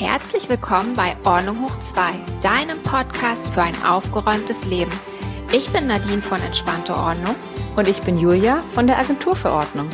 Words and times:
Herzlich 0.00 0.48
willkommen 0.48 0.96
bei 0.96 1.14
Ordnung 1.26 1.62
hoch 1.62 1.78
2, 1.78 2.24
deinem 2.40 2.82
Podcast 2.82 3.52
für 3.52 3.60
ein 3.60 3.74
aufgeräumtes 3.84 4.64
Leben. 4.64 4.90
Ich 5.52 5.70
bin 5.74 5.88
Nadine 5.88 6.22
von 6.22 6.40
Entspannte 6.40 6.94
Ordnung. 6.94 7.36
Und 7.76 7.86
ich 7.86 8.00
bin 8.00 8.16
Julia 8.16 8.62
von 8.70 8.86
der 8.86 8.98
Agentur 8.98 9.36
für 9.36 9.52
Ordnung. 9.52 9.90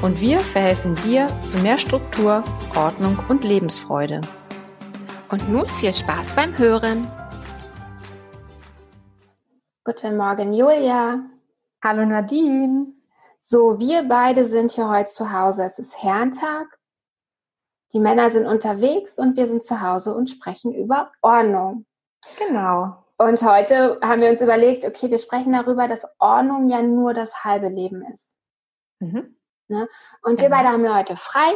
Und 0.00 0.18
wir 0.22 0.38
verhelfen 0.38 0.94
dir 1.04 1.28
zu 1.42 1.58
mehr 1.58 1.76
Struktur, 1.76 2.42
Ordnung 2.74 3.18
und 3.28 3.44
Lebensfreude. 3.44 4.22
Und 5.28 5.46
nun 5.50 5.66
viel 5.66 5.92
Spaß 5.92 6.34
beim 6.34 6.56
Hören. 6.56 7.06
Guten 9.84 10.16
Morgen, 10.16 10.54
Julia. 10.54 11.18
Hallo 11.84 12.06
Nadine. 12.06 12.94
So, 13.42 13.78
wir 13.78 14.08
beide 14.08 14.48
sind 14.48 14.72
hier 14.72 14.88
heute 14.88 15.12
zu 15.12 15.30
Hause. 15.30 15.64
Es 15.64 15.78
ist 15.78 16.02
Herrentag. 16.02 16.79
Die 17.92 18.00
Männer 18.00 18.30
sind 18.30 18.46
unterwegs 18.46 19.18
und 19.18 19.36
wir 19.36 19.46
sind 19.46 19.64
zu 19.64 19.80
Hause 19.80 20.14
und 20.14 20.30
sprechen 20.30 20.72
über 20.72 21.10
Ordnung. 21.22 21.86
Genau. 22.38 23.04
Und 23.18 23.42
heute 23.42 23.98
haben 24.02 24.22
wir 24.22 24.30
uns 24.30 24.40
überlegt, 24.40 24.84
okay, 24.84 25.10
wir 25.10 25.18
sprechen 25.18 25.52
darüber, 25.52 25.88
dass 25.88 26.06
Ordnung 26.18 26.68
ja 26.70 26.82
nur 26.82 27.14
das 27.14 27.44
halbe 27.44 27.68
Leben 27.68 28.02
ist. 28.02 28.34
Mhm. 29.00 29.36
Ne? 29.68 29.88
Und 30.22 30.36
genau. 30.36 30.42
wir 30.42 30.48
beide 30.50 30.68
haben 30.68 30.84
ja 30.84 30.96
heute 30.96 31.16
frei. 31.16 31.52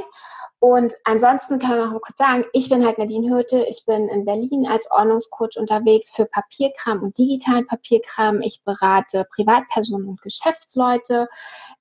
Und 0.59 0.95
ansonsten 1.05 1.59
kann 1.59 1.79
man 1.79 1.89
auch 1.89 1.93
mal 1.93 2.01
kurz 2.01 2.17
sagen, 2.17 2.45
ich 2.53 2.69
bin 2.69 2.87
halt 2.87 2.97
Nadine 2.97 3.29
Hürte, 3.29 3.67
ich 3.69 3.85
bin 3.85 4.09
in 4.09 4.25
Berlin 4.25 4.67
als 4.67 4.91
Ordnungscoach 4.91 5.59
unterwegs 5.59 6.11
für 6.11 6.25
Papierkram 6.25 7.03
und 7.03 7.19
digitalen 7.19 7.67
Papierkram. 7.67 8.41
Ich 8.41 8.63
berate 8.65 9.27
Privatpersonen 9.35 10.09
und 10.09 10.23
Geschäftsleute 10.23 11.29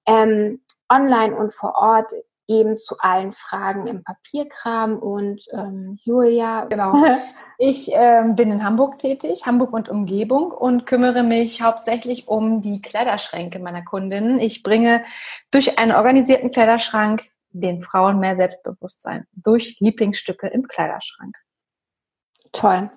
ähm, 0.06 0.62
online 0.90 1.36
und 1.36 1.54
vor 1.54 1.76
Ort 1.76 2.12
eben 2.48 2.78
zu 2.78 2.98
allen 3.00 3.34
Fragen 3.34 3.88
im 3.88 4.04
Papierkram 4.04 4.98
und 4.98 5.46
ähm, 5.54 5.98
Julia. 6.04 6.66
Genau. 6.66 6.94
Ich 7.60 7.92
ähm, 7.94 8.36
bin 8.36 8.52
in 8.52 8.64
Hamburg 8.64 8.98
tätig, 8.98 9.46
Hamburg 9.46 9.72
und 9.74 9.88
Umgebung 9.88 10.52
und 10.52 10.86
kümmere 10.86 11.24
mich 11.24 11.62
hauptsächlich 11.62 12.28
um 12.28 12.62
die 12.62 12.82
Kleiderschränke 12.82 13.60
meiner 13.60 13.84
Kundinnen. 13.86 14.40
Ich 14.40 14.64
bringe 14.64 15.04
durch 15.52 15.78
einen 15.78 15.94
organisierten 15.94 16.52
Kleiderschrank 16.52 17.30
den 17.52 17.80
Frauen 17.80 18.20
mehr 18.20 18.36
Selbstbewusstsein 18.36 19.28
durch 19.32 19.78
Lieblingsstücke 19.80 20.48
im 20.48 20.68
Kleiderschrank. 20.68 21.38
Toll. 22.52 22.90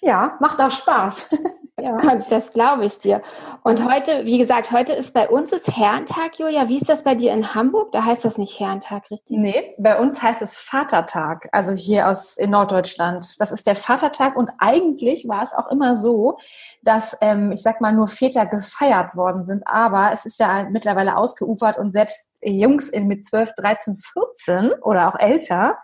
Ja, 0.00 0.36
macht 0.40 0.60
auch 0.60 0.70
Spaß. 0.70 1.36
Ja, 1.82 2.16
das 2.28 2.52
glaube 2.52 2.84
ich 2.84 2.98
dir. 2.98 3.22
Und 3.62 3.90
heute, 3.90 4.26
wie 4.26 4.36
gesagt, 4.36 4.70
heute 4.70 4.92
ist 4.92 5.14
bei 5.14 5.28
uns 5.28 5.50
ist 5.50 5.66
Herrentag, 5.66 6.38
Julia. 6.38 6.68
Wie 6.68 6.76
ist 6.76 6.90
das 6.90 7.04
bei 7.04 7.14
dir 7.14 7.32
in 7.32 7.54
Hamburg? 7.54 7.92
Da 7.92 8.04
heißt 8.04 8.22
das 8.22 8.36
nicht 8.36 8.60
Herrentag, 8.60 9.10
richtig? 9.10 9.38
Nee, 9.38 9.74
bei 9.78 9.98
uns 9.98 10.22
heißt 10.22 10.42
es 10.42 10.56
Vatertag, 10.56 11.48
also 11.52 11.72
hier 11.72 12.08
aus 12.08 12.36
in 12.36 12.50
Norddeutschland. 12.50 13.34
Das 13.38 13.50
ist 13.50 13.66
der 13.66 13.76
Vatertag 13.76 14.36
und 14.36 14.50
eigentlich 14.58 15.26
war 15.26 15.42
es 15.42 15.54
auch 15.54 15.70
immer 15.70 15.96
so, 15.96 16.38
dass, 16.82 17.16
ähm, 17.22 17.52
ich 17.52 17.62
sag 17.62 17.80
mal, 17.80 17.92
nur 17.92 18.08
Väter 18.08 18.44
gefeiert 18.44 19.16
worden 19.16 19.44
sind. 19.44 19.66
Aber 19.66 20.10
es 20.12 20.26
ist 20.26 20.38
ja 20.38 20.68
mittlerweile 20.68 21.16
ausgeufert 21.16 21.78
und 21.78 21.92
selbst 21.92 22.36
Jungs 22.42 22.90
in 22.90 23.06
mit 23.06 23.24
12, 23.24 23.54
13, 23.54 23.96
14 23.96 24.72
oder 24.82 25.08
auch 25.08 25.18
älter 25.18 25.78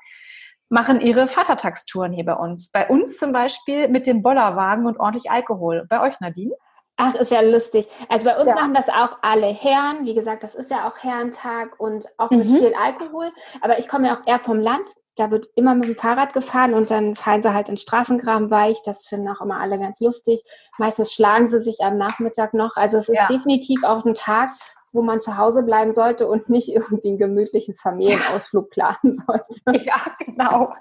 machen 0.68 1.00
ihre 1.00 1.28
Vatertagstouren 1.28 2.12
hier 2.12 2.24
bei 2.24 2.34
uns. 2.34 2.70
Bei 2.70 2.88
uns 2.88 3.18
zum 3.18 3.32
Beispiel 3.32 3.88
mit 3.88 4.06
dem 4.06 4.22
Bollerwagen 4.22 4.86
und 4.86 4.98
ordentlich 4.98 5.30
Alkohol. 5.30 5.86
Bei 5.88 6.00
euch, 6.00 6.18
Nadine? 6.20 6.54
Ach, 6.96 7.14
ist 7.14 7.30
ja 7.30 7.42
lustig. 7.42 7.86
Also 8.08 8.24
bei 8.24 8.38
uns 8.38 8.48
ja. 8.48 8.54
machen 8.54 8.72
das 8.72 8.88
auch 8.88 9.18
alle 9.20 9.48
Herren. 9.48 10.06
Wie 10.06 10.14
gesagt, 10.14 10.42
das 10.42 10.54
ist 10.54 10.70
ja 10.70 10.88
auch 10.88 10.98
Herrentag 10.98 11.78
und 11.78 12.06
auch 12.16 12.30
mit 12.30 12.48
mhm. 12.48 12.56
viel 12.56 12.74
Alkohol. 12.74 13.30
Aber 13.60 13.78
ich 13.78 13.86
komme 13.86 14.08
ja 14.08 14.14
auch 14.14 14.26
eher 14.26 14.40
vom 14.40 14.58
Land. 14.58 14.86
Da 15.14 15.30
wird 15.30 15.46
immer 15.56 15.74
mit 15.74 15.84
dem 15.84 15.96
Fahrrad 15.96 16.32
gefahren 16.32 16.74
und 16.74 16.90
dann 16.90 17.16
fahren 17.16 17.42
sie 17.42 17.52
halt 17.52 17.68
in 17.68 17.76
Straßengraben 17.76 18.50
weich. 18.50 18.78
Das 18.84 19.06
finden 19.06 19.28
auch 19.28 19.40
immer 19.42 19.60
alle 19.60 19.78
ganz 19.78 20.00
lustig. 20.00 20.42
Meistens 20.78 21.12
schlagen 21.12 21.46
sie 21.46 21.60
sich 21.60 21.80
am 21.80 21.98
Nachmittag 21.98 22.54
noch. 22.54 22.76
Also 22.76 22.98
es 22.98 23.08
ist 23.08 23.16
ja. 23.16 23.26
definitiv 23.26 23.82
auch 23.84 24.04
ein 24.04 24.14
Tag, 24.14 24.48
wo 24.96 25.02
man 25.02 25.20
zu 25.20 25.36
Hause 25.36 25.62
bleiben 25.62 25.92
sollte 25.92 26.26
und 26.26 26.48
nicht 26.48 26.68
irgendwie 26.68 27.08
einen 27.08 27.18
gemütlichen 27.18 27.74
Familienausflug 27.74 28.70
planen 28.70 29.12
sollte. 29.12 29.46
Ja, 29.86 30.00
genau. 30.18 30.72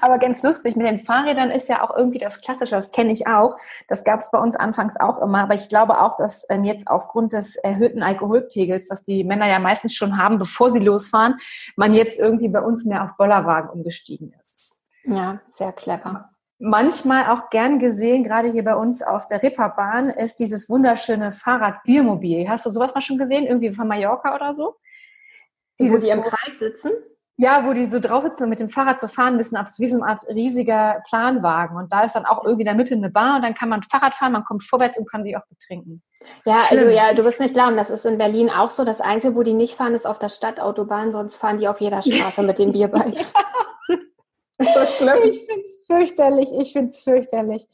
Aber 0.00 0.18
ganz 0.18 0.42
lustig, 0.42 0.76
mit 0.76 0.86
den 0.86 0.98
Fahrrädern 0.98 1.50
ist 1.50 1.68
ja 1.68 1.82
auch 1.82 1.96
irgendwie 1.96 2.18
das 2.18 2.42
Klassische, 2.42 2.74
das 2.74 2.92
kenne 2.92 3.12
ich 3.12 3.26
auch. 3.26 3.56
Das 3.88 4.04
gab 4.04 4.20
es 4.20 4.30
bei 4.30 4.38
uns 4.38 4.56
anfangs 4.56 4.98
auch 4.98 5.22
immer, 5.22 5.44
aber 5.44 5.54
ich 5.54 5.68
glaube 5.68 6.00
auch, 6.00 6.16
dass 6.16 6.44
ähm, 6.50 6.64
jetzt 6.64 6.88
aufgrund 6.88 7.32
des 7.32 7.56
erhöhten 7.56 8.02
Alkoholpegels, 8.02 8.90
was 8.90 9.04
die 9.04 9.24
Männer 9.24 9.48
ja 9.48 9.58
meistens 9.58 9.94
schon 9.94 10.18
haben, 10.18 10.38
bevor 10.38 10.72
sie 10.72 10.80
losfahren, 10.80 11.36
man 11.76 11.94
jetzt 11.94 12.18
irgendwie 12.18 12.48
bei 12.48 12.60
uns 12.60 12.84
mehr 12.84 13.04
auf 13.04 13.16
Bollerwagen 13.16 13.70
umgestiegen 13.70 14.34
ist. 14.40 14.70
Ja, 15.04 15.40
sehr 15.52 15.72
clever 15.72 16.32
manchmal 16.62 17.26
auch 17.26 17.50
gern 17.50 17.78
gesehen, 17.78 18.22
gerade 18.22 18.48
hier 18.48 18.62
bei 18.62 18.76
uns 18.76 19.02
auf 19.02 19.26
der 19.26 19.42
Ripperbahn, 19.42 20.10
ist 20.10 20.38
dieses 20.38 20.68
wunderschöne 20.70 21.32
Fahrradbiermobil. 21.32 22.48
Hast 22.48 22.64
du 22.64 22.70
sowas 22.70 22.94
mal 22.94 23.00
schon 23.00 23.18
gesehen? 23.18 23.46
Irgendwie 23.46 23.72
von 23.74 23.88
Mallorca 23.88 24.34
oder 24.34 24.54
so? 24.54 24.76
Dieses, 25.80 26.02
wo 26.02 26.06
die 26.06 26.12
im 26.12 26.22
Kreis 26.22 26.58
sitzen? 26.58 26.92
Ja, 27.36 27.66
wo 27.66 27.72
die 27.72 27.86
so 27.86 27.98
drauf 27.98 28.22
sitzen 28.22 28.44
und 28.44 28.50
mit 28.50 28.60
dem 28.60 28.68
Fahrrad 28.68 29.00
so 29.00 29.08
fahren 29.08 29.36
müssen, 29.36 29.56
auf 29.56 29.66
wie 29.78 29.88
so 29.88 29.96
eine 29.96 30.06
Art 30.06 30.20
riesiger 30.28 31.02
Planwagen. 31.08 31.76
Und 31.76 31.92
da 31.92 32.02
ist 32.02 32.14
dann 32.14 32.26
auch 32.26 32.44
irgendwie 32.44 32.62
in 32.62 32.66
der 32.66 32.74
Mitte 32.74 32.94
eine 32.94 33.10
Bar 33.10 33.36
und 33.36 33.42
dann 33.42 33.54
kann 33.54 33.68
man 33.68 33.82
Fahrrad 33.82 34.14
fahren, 34.14 34.32
man 34.32 34.44
kommt 34.44 34.62
vorwärts 34.62 34.96
und 34.96 35.10
kann 35.10 35.24
sich 35.24 35.36
auch 35.36 35.46
betrinken. 35.48 36.00
Ja, 36.44 36.58
also 36.58 36.66
Schlimm. 36.68 36.78
also 36.80 36.90
ja, 36.96 37.14
du 37.14 37.24
wirst 37.24 37.40
nicht 37.40 37.54
glauben, 37.54 37.76
das 37.76 37.90
ist 37.90 38.06
in 38.06 38.18
Berlin 38.18 38.50
auch 38.50 38.70
so. 38.70 38.84
Das 38.84 39.00
Einzige, 39.00 39.34
wo 39.34 39.42
die 39.42 39.54
nicht 39.54 39.74
fahren, 39.74 39.96
ist 39.96 40.06
auf 40.06 40.20
der 40.20 40.28
Stadtautobahn, 40.28 41.10
sonst 41.10 41.34
fahren 41.34 41.58
die 41.58 41.66
auf 41.66 41.80
jeder 41.80 42.02
Straße 42.02 42.42
mit 42.42 42.60
den 42.60 42.70
Bierbikes. 42.70 43.32
so 44.64 44.86
schlimm. 44.86 45.18
Ich 45.24 45.46
finde 45.46 45.62
es 45.62 45.78
fürchterlich, 45.86 46.52
ich 46.58 46.72
finde 46.72 46.90
es 46.90 47.00
fürchterlich. 47.00 47.68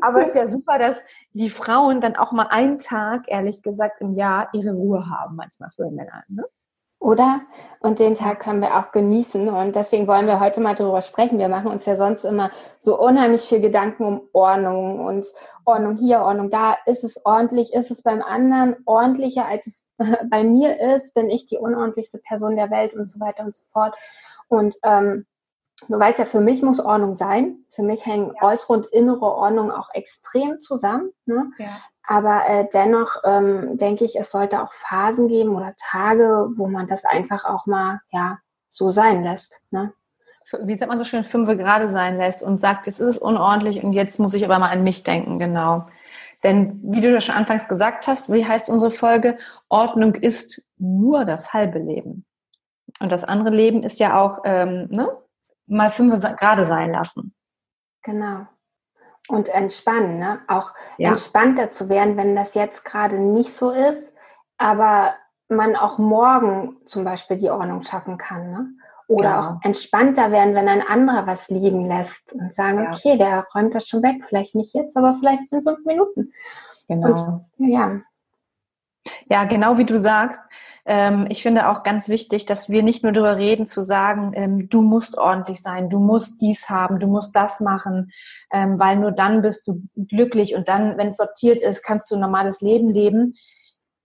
Aber 0.00 0.20
es 0.20 0.28
ist 0.28 0.36
ja 0.36 0.46
super, 0.48 0.78
dass 0.78 0.96
die 1.32 1.50
Frauen 1.50 2.00
dann 2.00 2.16
auch 2.16 2.32
mal 2.32 2.48
einen 2.48 2.78
Tag, 2.78 3.24
ehrlich 3.26 3.62
gesagt, 3.62 4.00
im 4.00 4.14
Jahr 4.14 4.48
ihre 4.52 4.72
Ruhe 4.72 5.08
haben, 5.08 5.36
manchmal 5.36 5.70
für 5.70 5.90
Männer. 5.90 6.24
Ne? 6.28 6.44
Oder? 7.00 7.42
Und 7.78 8.00
den 8.00 8.14
Tag 8.14 8.40
können 8.40 8.60
wir 8.60 8.76
auch 8.76 8.90
genießen. 8.90 9.48
Und 9.48 9.76
deswegen 9.76 10.08
wollen 10.08 10.26
wir 10.26 10.40
heute 10.40 10.60
mal 10.60 10.74
darüber 10.74 11.00
sprechen. 11.00 11.38
Wir 11.38 11.48
machen 11.48 11.70
uns 11.70 11.86
ja 11.86 11.94
sonst 11.94 12.24
immer 12.24 12.50
so 12.80 12.98
unheimlich 13.00 13.42
viel 13.42 13.60
Gedanken 13.60 14.04
um 14.04 14.22
Ordnung 14.32 15.06
und 15.06 15.26
Ordnung 15.64 15.96
hier, 15.96 16.20
Ordnung 16.22 16.50
da. 16.50 16.76
Ist 16.86 17.04
es 17.04 17.24
ordentlich? 17.24 17.72
Ist 17.72 17.92
es 17.92 18.02
beim 18.02 18.20
anderen 18.20 18.76
ordentlicher, 18.84 19.46
als 19.46 19.68
es 19.68 19.84
bei 20.28 20.42
mir 20.42 20.80
ist? 20.80 21.14
Bin 21.14 21.30
ich 21.30 21.46
die 21.46 21.58
unordentlichste 21.58 22.18
Person 22.18 22.56
der 22.56 22.70
Welt 22.70 22.94
und 22.94 23.08
so 23.08 23.20
weiter 23.20 23.44
und 23.44 23.54
so 23.54 23.62
fort? 23.72 23.94
Und 24.48 24.74
ähm, 24.82 25.24
du 25.88 25.98
weißt 25.98 26.18
ja, 26.18 26.24
für 26.24 26.40
mich 26.40 26.62
muss 26.62 26.80
Ordnung 26.80 27.14
sein. 27.14 27.58
Für 27.70 27.82
mich 27.82 28.04
hängen 28.04 28.32
ja. 28.34 28.48
äußere 28.48 28.72
und 28.72 28.86
innere 28.86 29.26
Ordnung 29.26 29.70
auch 29.70 29.90
extrem 29.94 30.60
zusammen. 30.60 31.10
Ne? 31.26 31.50
Ja. 31.58 31.78
Aber 32.02 32.48
äh, 32.48 32.66
dennoch 32.72 33.16
ähm, 33.24 33.76
denke 33.76 34.04
ich, 34.04 34.16
es 34.18 34.30
sollte 34.30 34.62
auch 34.62 34.72
Phasen 34.72 35.28
geben 35.28 35.54
oder 35.54 35.74
Tage, 35.78 36.48
wo 36.56 36.66
man 36.66 36.86
das 36.86 37.04
einfach 37.04 37.44
auch 37.44 37.66
mal 37.66 38.00
ja 38.10 38.38
so 38.68 38.90
sein 38.90 39.22
lässt. 39.22 39.60
Ne? 39.70 39.92
Wie 40.62 40.76
sagt 40.78 40.88
man 40.88 40.98
so 40.98 41.04
schön, 41.04 41.24
fünf 41.24 41.48
gerade 41.58 41.88
sein 41.88 42.16
lässt 42.16 42.42
und 42.42 42.58
sagt, 42.58 42.86
es 42.86 43.00
ist 43.00 43.18
unordentlich 43.18 43.84
und 43.84 43.92
jetzt 43.92 44.18
muss 44.18 44.32
ich 44.32 44.44
aber 44.44 44.58
mal 44.58 44.70
an 44.70 44.82
mich 44.82 45.02
denken, 45.02 45.38
genau. 45.38 45.86
Denn 46.42 46.80
wie 46.82 47.00
du 47.00 47.12
das 47.12 47.24
schon 47.24 47.34
anfangs 47.34 47.68
gesagt 47.68 48.06
hast, 48.06 48.32
wie 48.32 48.46
heißt 48.46 48.70
unsere 48.70 48.90
Folge? 48.90 49.36
Ordnung 49.68 50.14
ist 50.14 50.64
nur 50.78 51.24
das 51.24 51.52
halbe 51.52 51.78
Leben. 51.78 52.24
Und 53.00 53.12
das 53.12 53.24
andere 53.24 53.50
Leben 53.50 53.82
ist 53.82 54.00
ja 54.00 54.18
auch 54.18 54.38
ähm, 54.44 54.86
ne, 54.90 55.10
mal 55.68 55.90
fünf 55.90 56.20
gerade 56.36 56.64
sein 56.64 56.92
lassen. 56.92 57.34
Genau. 58.02 58.46
Und 59.28 59.48
entspannen, 59.48 60.18
ne? 60.18 60.40
Auch 60.48 60.74
ja. 60.96 61.10
entspannter 61.10 61.70
zu 61.70 61.88
werden, 61.88 62.16
wenn 62.16 62.34
das 62.34 62.54
jetzt 62.54 62.84
gerade 62.84 63.18
nicht 63.18 63.54
so 63.54 63.70
ist, 63.70 64.02
aber 64.56 65.14
man 65.48 65.76
auch 65.76 65.98
morgen 65.98 66.76
zum 66.84 67.04
Beispiel 67.04 67.36
die 67.36 67.50
Ordnung 67.50 67.82
schaffen 67.82 68.18
kann, 68.18 68.50
ne? 68.50 68.68
Oder 69.06 69.28
ja. 69.30 69.40
auch 69.40 69.64
entspannter 69.64 70.30
werden, 70.30 70.54
wenn 70.54 70.68
ein 70.68 70.82
anderer 70.82 71.26
was 71.26 71.48
liegen 71.48 71.86
lässt 71.86 72.32
und 72.34 72.52
sagen, 72.52 72.84
ja. 72.84 72.90
okay, 72.90 73.16
der 73.16 73.46
räumt 73.54 73.74
das 73.74 73.88
schon 73.88 74.02
weg, 74.02 74.22
vielleicht 74.28 74.54
nicht 74.54 74.74
jetzt, 74.74 74.96
aber 74.98 75.16
vielleicht 75.18 75.50
in 75.50 75.62
fünf 75.62 75.84
Minuten. 75.86 76.32
Genau. 76.88 77.08
Und, 77.08 77.44
ja. 77.56 78.00
Ja, 79.30 79.44
genau 79.44 79.78
wie 79.78 79.84
du 79.84 79.98
sagst. 79.98 80.40
Ähm, 80.86 81.26
ich 81.28 81.42
finde 81.42 81.68
auch 81.68 81.82
ganz 81.82 82.08
wichtig, 82.08 82.46
dass 82.46 82.70
wir 82.70 82.82
nicht 82.82 83.02
nur 83.02 83.12
darüber 83.12 83.36
reden, 83.36 83.66
zu 83.66 83.82
sagen, 83.82 84.32
ähm, 84.34 84.70
du 84.70 84.80
musst 84.80 85.18
ordentlich 85.18 85.60
sein, 85.60 85.90
du 85.90 86.00
musst 86.00 86.40
dies 86.40 86.70
haben, 86.70 86.98
du 86.98 87.06
musst 87.06 87.36
das 87.36 87.60
machen, 87.60 88.10
ähm, 88.50 88.78
weil 88.78 88.96
nur 88.96 89.12
dann 89.12 89.42
bist 89.42 89.68
du 89.68 89.82
glücklich 89.96 90.54
und 90.54 90.66
dann, 90.68 90.96
wenn 90.96 91.08
es 91.08 91.18
sortiert 91.18 91.58
ist, 91.58 91.84
kannst 91.84 92.10
du 92.10 92.14
ein 92.14 92.22
normales 92.22 92.62
Leben 92.62 92.90
leben. 92.90 93.34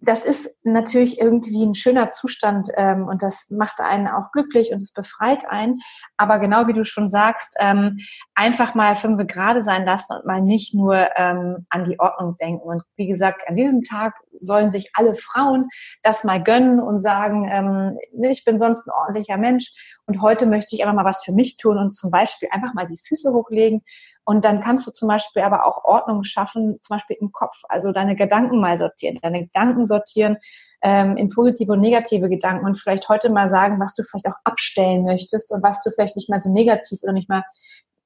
Das 0.06 0.26
ist 0.26 0.60
natürlich 0.64 1.20
irgendwie 1.20 1.66
ein 1.66 1.76
schöner 1.76 2.12
Zustand 2.12 2.70
ähm, 2.76 3.08
und 3.08 3.22
das 3.22 3.50
macht 3.50 3.80
einen 3.80 4.08
auch 4.08 4.32
glücklich 4.32 4.72
und 4.72 4.82
es 4.82 4.92
befreit 4.92 5.50
einen. 5.50 5.80
Aber 6.18 6.40
genau 6.40 6.68
wie 6.68 6.74
du 6.74 6.84
schon 6.84 7.10
sagst, 7.10 7.56
ähm, 7.60 7.98
einfach 8.36 8.76
mal 8.76 8.96
fünf 8.96 9.26
Grade 9.28 9.64
sein 9.64 9.86
lassen 9.86 10.18
und 10.18 10.26
mal 10.26 10.42
nicht 10.42 10.74
nur 10.74 11.08
ähm, 11.16 11.66
an 11.70 11.86
die 11.86 12.00
Ordnung 12.00 12.36
denken. 12.38 12.68
Und 12.68 12.84
wie 12.98 13.08
gesagt, 13.08 13.48
an 13.48 13.56
diesem 13.56 13.84
Tag 13.84 14.16
sollen 14.34 14.72
sich 14.72 14.92
alle 14.94 15.16
Frauen 15.16 15.70
das 16.02 16.24
mal 16.24 16.44
gönnen 16.44 16.80
und 16.80 17.02
sagen, 17.02 17.48
ähm, 17.50 17.98
ich 18.30 18.44
bin 18.44 18.60
sonst 18.60 18.86
ein 18.86 18.92
ordentlicher 18.92 19.38
Mensch 19.38 19.72
und 20.06 20.22
heute 20.22 20.46
möchte 20.46 20.76
ich 20.76 20.84
einfach 20.84 20.96
mal 20.96 21.10
was 21.10 21.24
für 21.24 21.32
mich 21.32 21.56
tun 21.58 21.78
und 21.78 21.94
zum 21.94 22.12
Beispiel 22.12 22.50
einfach 22.52 22.74
mal 22.74 22.88
die 22.88 22.98
Füße 22.98 23.32
hochlegen 23.32 23.84
und 24.26 24.46
dann 24.46 24.62
kannst 24.62 24.88
du 24.88 24.92
zum 24.92 25.08
Beispiel 25.08 25.42
aber 25.42 25.66
auch 25.66 25.84
Ordnung 25.84 26.24
schaffen, 26.24 26.80
zum 26.82 26.96
Beispiel 26.96 27.18
im 27.20 27.32
Kopf. 27.32 27.62
Also 27.68 27.92
deine 27.92 28.16
Gedanken 28.16 28.62
mal 28.62 28.78
sortieren, 28.78 29.20
deine 29.22 29.46
Gedanken 29.46 29.86
sortieren 29.86 30.38
ähm, 30.82 31.18
in 31.18 31.30
positive 31.30 31.74
und 31.74 31.82
negative 31.82 32.30
Gedanken 32.30 32.66
und 32.66 32.80
vielleicht 32.80 33.10
heute 33.10 33.30
mal 33.30 33.50
sagen, 33.50 33.80
was 33.80 33.96
du 33.96 34.04
vielleicht 34.04 34.28
auch 34.28 34.40
abstellen 34.44 35.04
möchtest 35.04 35.52
und 35.52 35.62
was 35.64 35.82
du 35.82 35.92
vielleicht 35.92 36.16
nicht 36.16 36.30
mal 36.30 36.40
so 36.40 36.50
negativ 36.50 37.04
oder 37.04 37.14
nicht 37.14 37.30
mal 37.30 37.44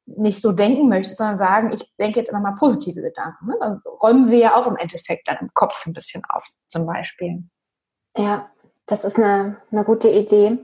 nicht 0.07 0.41
so 0.41 0.53
denken 0.53 0.87
möchtest, 0.87 1.17
sondern 1.17 1.37
sagen, 1.37 1.73
ich 1.73 1.83
denke 1.99 2.19
jetzt 2.19 2.29
immer 2.29 2.39
mal 2.39 2.55
positive 2.55 3.01
Gedanken. 3.01 3.47
Ne? 3.47 3.55
Dann 3.59 3.81
räumen 4.01 4.31
wir 4.31 4.37
ja 4.37 4.55
auch 4.55 4.65
im 4.65 4.77
Endeffekt 4.77 5.27
dann 5.27 5.37
im 5.41 5.49
Kopf 5.53 5.77
so 5.83 5.89
ein 5.89 5.93
bisschen 5.93 6.23
auf, 6.29 6.47
zum 6.67 6.85
Beispiel. 6.85 7.43
Ja, 8.15 8.49
das 8.85 9.03
ist 9.03 9.17
eine, 9.17 9.57
eine 9.69 9.83
gute 9.83 10.09
Idee. 10.09 10.57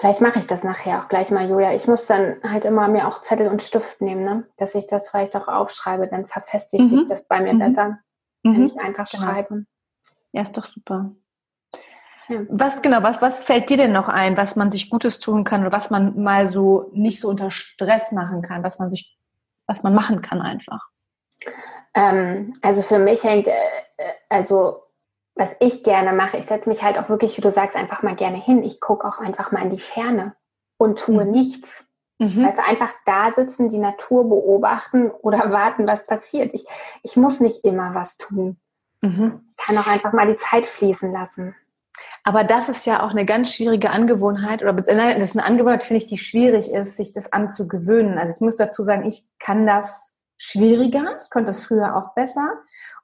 Vielleicht 0.00 0.22
mache 0.22 0.38
ich 0.38 0.46
das 0.46 0.64
nachher 0.64 1.02
auch 1.02 1.08
gleich 1.08 1.30
mal, 1.30 1.46
Julia. 1.46 1.74
Ich 1.74 1.86
muss 1.86 2.06
dann 2.06 2.36
halt 2.42 2.64
immer 2.64 2.88
mir 2.88 3.06
auch 3.06 3.20
Zettel 3.20 3.48
und 3.48 3.62
Stift 3.62 4.00
nehmen, 4.00 4.24
ne? 4.24 4.46
dass 4.56 4.74
ich 4.74 4.86
das 4.86 5.10
vielleicht 5.10 5.36
auch 5.36 5.46
aufschreibe. 5.46 6.06
Dann 6.08 6.26
verfestigt 6.26 6.84
mhm. 6.84 6.88
sich 6.88 7.06
das 7.06 7.28
bei 7.28 7.38
mir 7.42 7.52
mhm. 7.52 7.58
besser, 7.58 7.98
wenn 8.42 8.60
mhm. 8.60 8.64
ich 8.64 8.80
einfach 8.80 9.06
genau. 9.10 9.24
schreibe. 9.24 9.66
Ja, 10.32 10.40
ist 10.40 10.56
doch 10.56 10.64
super. 10.64 11.10
Ja. 12.28 12.40
Was 12.48 12.80
genau, 12.80 13.02
was, 13.02 13.20
was 13.20 13.40
fällt 13.40 13.68
dir 13.68 13.76
denn 13.76 13.92
noch 13.92 14.08
ein, 14.08 14.38
was 14.38 14.56
man 14.56 14.70
sich 14.70 14.88
Gutes 14.88 15.18
tun 15.18 15.44
kann 15.44 15.60
oder 15.60 15.72
was 15.72 15.90
man 15.90 16.22
mal 16.22 16.48
so 16.48 16.88
nicht 16.94 17.20
so 17.20 17.28
unter 17.28 17.50
Stress 17.50 18.10
machen 18.12 18.40
kann, 18.40 18.62
was 18.62 18.78
man 18.78 18.88
sich, 18.88 19.18
was 19.66 19.82
man 19.82 19.94
machen 19.94 20.22
kann 20.22 20.40
einfach? 20.40 20.80
Ähm, 21.92 22.54
also 22.62 22.80
für 22.80 22.98
mich 22.98 23.22
hängt, 23.22 23.48
äh, 23.48 23.52
äh 23.98 24.12
also 24.30 24.82
was 25.34 25.54
ich 25.60 25.82
gerne 25.84 26.12
mache, 26.12 26.36
ich 26.36 26.46
setze 26.46 26.68
mich 26.68 26.82
halt 26.82 26.98
auch 26.98 27.08
wirklich, 27.08 27.36
wie 27.36 27.42
du 27.42 27.50
sagst, 27.50 27.76
einfach 27.76 28.02
mal 28.02 28.16
gerne 28.16 28.36
hin. 28.36 28.62
Ich 28.62 28.80
gucke 28.80 29.06
auch 29.06 29.18
einfach 29.18 29.52
mal 29.52 29.62
in 29.62 29.70
die 29.70 29.78
Ferne 29.78 30.34
und 30.76 30.98
tue 30.98 31.24
mhm. 31.24 31.30
nichts. 31.30 31.84
Mhm. 32.18 32.44
Also 32.44 32.62
einfach 32.62 32.92
da 33.06 33.32
sitzen, 33.32 33.70
die 33.70 33.78
Natur 33.78 34.28
beobachten 34.28 35.10
oder 35.10 35.38
warten, 35.50 35.86
was 35.86 36.06
passiert. 36.06 36.52
Ich, 36.54 36.64
ich 37.02 37.16
muss 37.16 37.40
nicht 37.40 37.64
immer 37.64 37.94
was 37.94 38.18
tun. 38.18 38.58
Mhm. 39.00 39.46
Ich 39.48 39.56
kann 39.56 39.78
auch 39.78 39.86
einfach 39.86 40.12
mal 40.12 40.26
die 40.26 40.38
Zeit 40.38 40.66
fließen 40.66 41.12
lassen. 41.12 41.54
Aber 42.22 42.44
das 42.44 42.68
ist 42.68 42.86
ja 42.86 43.02
auch 43.02 43.10
eine 43.10 43.24
ganz 43.24 43.52
schwierige 43.54 43.90
Angewohnheit, 43.90 44.62
oder 44.62 44.72
das 44.72 45.22
ist 45.30 45.36
eine 45.36 45.46
Angewohnheit, 45.46 45.84
finde 45.84 46.02
ich, 46.02 46.08
die 46.08 46.18
schwierig 46.18 46.70
ist, 46.70 46.96
sich 46.96 47.12
das 47.12 47.32
anzugewöhnen. 47.32 48.18
Also 48.18 48.34
ich 48.34 48.40
muss 48.40 48.56
dazu 48.56 48.84
sagen, 48.84 49.06
ich 49.06 49.24
kann 49.38 49.66
das 49.66 50.09
schwieriger. 50.40 51.18
Ich 51.22 51.28
konnte 51.28 51.48
das 51.48 51.64
früher 51.64 51.96
auch 51.96 52.14
besser. 52.14 52.54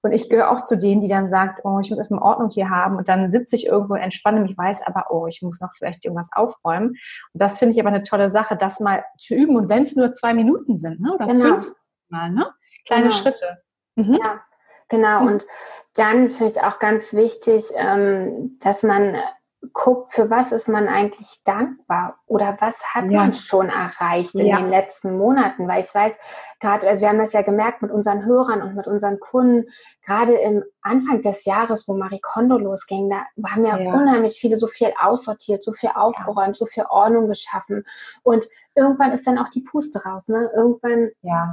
Und 0.01 0.13
ich 0.13 0.31
gehöre 0.31 0.51
auch 0.51 0.63
zu 0.63 0.79
denen, 0.79 1.03
die 1.03 1.09
dann 1.09 1.29
sagt, 1.29 1.65
oh, 1.65 1.79
ich 1.81 1.91
muss 1.91 1.99
erstmal 1.99 2.23
Ordnung 2.23 2.49
hier 2.49 2.71
haben 2.71 2.97
und 2.97 3.09
dann 3.09 3.31
sitze 3.31 3.57
ich 3.57 3.67
irgendwo, 3.67 3.95
entspanne 3.95 4.41
mich, 4.41 4.57
weiß 4.57 4.87
aber, 4.87 5.07
oh, 5.11 5.27
ich 5.27 5.43
muss 5.43 5.61
noch 5.61 5.75
vielleicht 5.77 6.05
irgendwas 6.05 6.31
aufräumen. 6.33 6.91
Und 6.91 6.99
das 7.43 7.59
finde 7.59 7.75
ich 7.75 7.81
aber 7.81 7.91
eine 7.91 8.05
tolle 8.05 8.31
Sache, 8.31 8.57
das 8.57 8.81
mal 8.81 9.05
zu 9.19 9.35
üben. 9.35 9.57
Und 9.57 9.69
wenn 9.69 9.83
es 9.83 9.97
nur 9.97 10.13
zwei 10.15 10.33
Minuten 10.33 10.77
sind, 10.77 11.01
ne? 11.01 11.13
oder 11.15 11.27
genau. 11.27 11.61
fünf 11.61 11.73
Mal, 12.09 12.31
ne? 12.31 12.51
Kleine 12.87 13.09
genau. 13.09 13.15
Schritte. 13.15 13.63
Mhm. 13.97 14.15
Ja, 14.25 14.41
genau. 14.89 15.21
Mhm. 15.21 15.27
Und 15.27 15.47
dann 15.95 16.31
finde 16.31 16.53
ich 16.53 16.63
auch 16.63 16.79
ganz 16.79 17.13
wichtig, 17.13 17.65
ähm, 17.75 18.59
dass 18.61 18.83
man 18.83 19.17
guckt, 19.73 20.13
für 20.13 20.31
was 20.31 20.53
ist 20.53 20.69
man 20.69 20.89
eigentlich 20.89 21.43
dankbar 21.45 22.19
oder 22.27 22.57
was 22.61 22.83
hat 22.95 23.05
ja. 23.11 23.21
man 23.21 23.33
schon 23.33 23.69
erreicht 23.69 24.35
in 24.35 24.47
ja. 24.47 24.59
den 24.59 24.71
letzten 24.71 25.17
Monaten, 25.17 25.69
weil 25.69 25.85
ich 25.85 25.95
weiß, 25.95 26.13
gerade, 26.61 26.89
also 26.89 27.03
wir 27.03 27.09
haben 27.09 27.19
das 27.19 27.33
ja 27.33 27.43
gemerkt 27.43 27.83
mit 27.83 27.91
unseren 27.91 28.25
Hörern 28.25 28.63
und 28.63 28.75
mit 28.75 28.87
unseren 28.87 29.21
Kunden, 29.21 29.69
gerade 30.05 30.35
im 30.35 30.65
Anfang 30.83 31.23
des 31.23 31.45
Jahres, 31.45 31.87
wo 31.89 31.95
Marie 31.95 32.21
Kondo 32.21 32.59
losging, 32.59 33.11
da 33.11 33.27
haben 33.49 33.67
ja, 33.67 33.79
ja. 33.79 33.93
unheimlich 33.93 34.39
viele 34.39 34.57
so 34.57 34.67
viel 34.67 34.93
aussortiert, 35.01 35.65
so 35.65 35.73
viel 35.73 35.91
aufgeräumt, 35.95 36.57
so 36.57 36.67
viel 36.67 36.85
Ordnung 36.89 37.29
geschaffen 37.29 37.85
und 38.23 38.49
irgendwann 38.75 39.13
ist 39.13 39.27
dann 39.27 39.39
auch 39.39 39.49
die 39.49 39.63
Puste 39.63 40.03
raus, 40.05 40.29
ne? 40.29 40.51
Irgendwann 40.55 41.11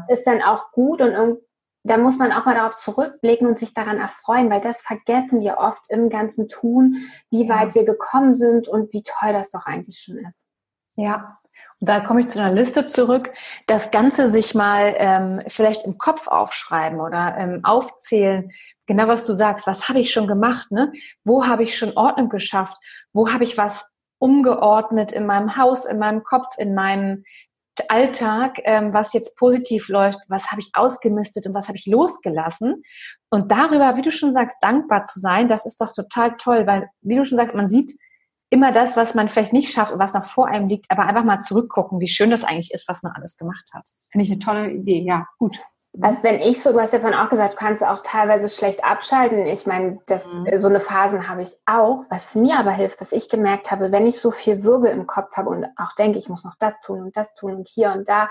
ist 0.08 0.28
dann 0.28 0.42
auch 0.42 0.72
gut 0.72 1.02
und 1.02 1.12
irgendwann 1.12 1.42
da 1.84 1.98
muss 1.98 2.18
man 2.18 2.32
auch 2.32 2.46
mal 2.46 2.56
darauf 2.56 2.76
zurückblicken 2.76 3.48
und 3.48 3.60
sich 3.60 3.74
daran 3.74 4.00
erfreuen, 4.00 4.50
weil 4.50 4.62
das 4.62 4.78
vergessen 4.82 5.42
wir 5.42 5.58
oft 5.58 5.90
im 5.90 6.10
ganzen 6.10 6.48
Tun, 6.48 6.98
wie 7.30 7.46
ja. 7.46 7.56
weit 7.56 7.76
wir 7.76 7.86
gekommen 7.86 8.36
sind 8.36 8.68
und 8.68 8.94
wie 8.94 9.04
toll 9.04 9.34
das 9.34 9.52
doch 9.52 9.66
eigentlich 9.66 10.00
schon 10.00 10.18
ist. 10.18 10.48
Ja, 10.96 11.40
und 11.80 11.90
da 11.90 12.00
komme 12.00 12.22
ich 12.22 12.28
zu 12.28 12.40
einer 12.40 12.54
Liste 12.54 12.86
zurück. 12.88 13.34
Das 13.68 13.92
Ganze 13.92 14.30
sich 14.30 14.56
mal 14.56 14.94
ähm, 14.98 15.42
vielleicht 15.48 15.86
im 15.86 15.98
Kopf 15.98 16.28
aufschreiben 16.28 17.00
oder 17.00 17.36
ähm, 17.38 17.60
aufzählen. 17.64 18.50
Genau 18.86 19.08
was 19.08 19.26
du 19.26 19.34
sagst. 19.34 19.68
Was 19.68 19.90
habe 19.90 20.00
ich 20.00 20.12
schon 20.12 20.28
gemacht? 20.28 20.72
Ne? 20.72 20.94
Wo 21.24 21.46
habe 21.46 21.64
ich 21.64 21.78
schon 21.78 21.98
Ordnung 21.98 22.30
geschafft? 22.30 22.78
Wo 23.12 23.32
habe 23.32 23.44
ich 23.44 23.58
was 23.58 23.90
umgeordnet 24.18 25.12
in 25.12 25.26
meinem 25.26 25.58
Haus, 25.58 25.86
in 25.86 26.00
meinem 26.00 26.24
Kopf, 26.24 26.58
in 26.58 26.74
meinem 26.74 27.26
Alltag, 27.90 28.60
ähm, 28.66 28.94
was 28.94 29.14
jetzt 29.14 29.36
positiv 29.38 29.90
läuft, 29.90 30.20
was 30.28 30.52
habe 30.52 30.62
ich 30.62 30.70
ausgemistet 30.74 31.48
und 31.48 31.54
was 31.54 31.68
habe 31.68 31.78
ich 31.78 31.86
losgelassen. 31.86 32.84
Und 33.30 33.52
darüber, 33.52 33.98
wie 33.98 34.02
du 34.02 34.12
schon 34.12 34.32
sagst, 34.32 34.58
dankbar 34.62 35.06
zu 35.06 35.20
sein, 35.20 35.48
das 35.48 35.66
ist 35.66 35.82
doch 35.82 35.92
total 35.94 36.36
toll, 36.38 36.68
weil, 36.68 36.90
wie 37.02 37.16
du 37.16 37.26
schon 37.26 37.38
sagst, 37.38 37.56
man 37.56 37.70
sieht 37.70 37.92
immer 38.50 38.72
das, 38.72 38.96
was 38.96 39.16
man 39.16 39.30
vielleicht 39.30 39.54
nicht 39.54 39.74
schafft 39.74 39.92
und 39.92 40.00
was 40.00 40.14
noch 40.14 40.26
vor 40.26 40.48
einem 40.48 40.70
liegt, 40.70 40.86
aber 40.92 41.08
einfach 41.08 41.24
mal 41.24 41.42
zurückgucken, 41.42 42.00
wie 42.00 42.08
schön 42.08 42.30
das 42.30 42.44
eigentlich 42.44 42.72
ist, 42.72 42.88
was 42.88 43.02
man 43.02 43.14
alles 43.14 43.36
gemacht 43.38 43.68
hat. 43.74 43.90
Finde 44.12 44.26
ich 44.26 44.32
eine 44.32 44.40
tolle 44.40 44.72
Idee. 44.72 45.02
Ja, 45.02 45.26
gut. 45.40 45.60
Also 46.02 46.24
wenn 46.24 46.40
ich 46.40 46.64
so, 46.64 46.74
du 46.74 46.80
hast 46.80 46.92
ja 46.92 47.00
vorhin 47.00 47.18
auch 47.18 47.30
gesagt, 47.30 47.54
du 47.54 47.58
kannst 47.58 47.84
auch 47.84 48.00
teilweise 48.00 48.50
schlecht 48.50 48.84
abschalten. 48.84 49.46
Ich 49.46 49.68
meine, 49.68 50.00
das, 50.08 50.26
mhm. 50.26 50.60
so 50.60 50.68
eine 50.68 50.80
Phasen 50.80 51.30
habe 51.30 51.44
ich 51.44 51.52
auch. 51.68 52.06
Was 52.10 52.34
mir 52.34 52.58
aber 52.58 52.72
hilft, 52.72 53.00
was 53.00 53.12
ich 53.12 53.30
gemerkt 53.30 53.70
habe, 53.70 53.92
wenn 53.92 54.08
ich 54.08 54.20
so 54.20 54.32
viel 54.32 54.64
Wirbel 54.64 54.90
im 54.90 55.06
Kopf 55.06 55.34
habe 55.34 55.50
und 55.50 55.66
auch 55.78 55.94
denke, 55.94 56.18
ich 56.18 56.30
muss 56.30 56.44
noch 56.44 56.56
das 56.58 56.82
tun 56.82 57.02
und 57.02 57.16
das 57.16 57.32
tun 57.36 57.54
und 57.54 57.68
hier 57.68 57.92
und 57.92 58.10
da, 58.10 58.28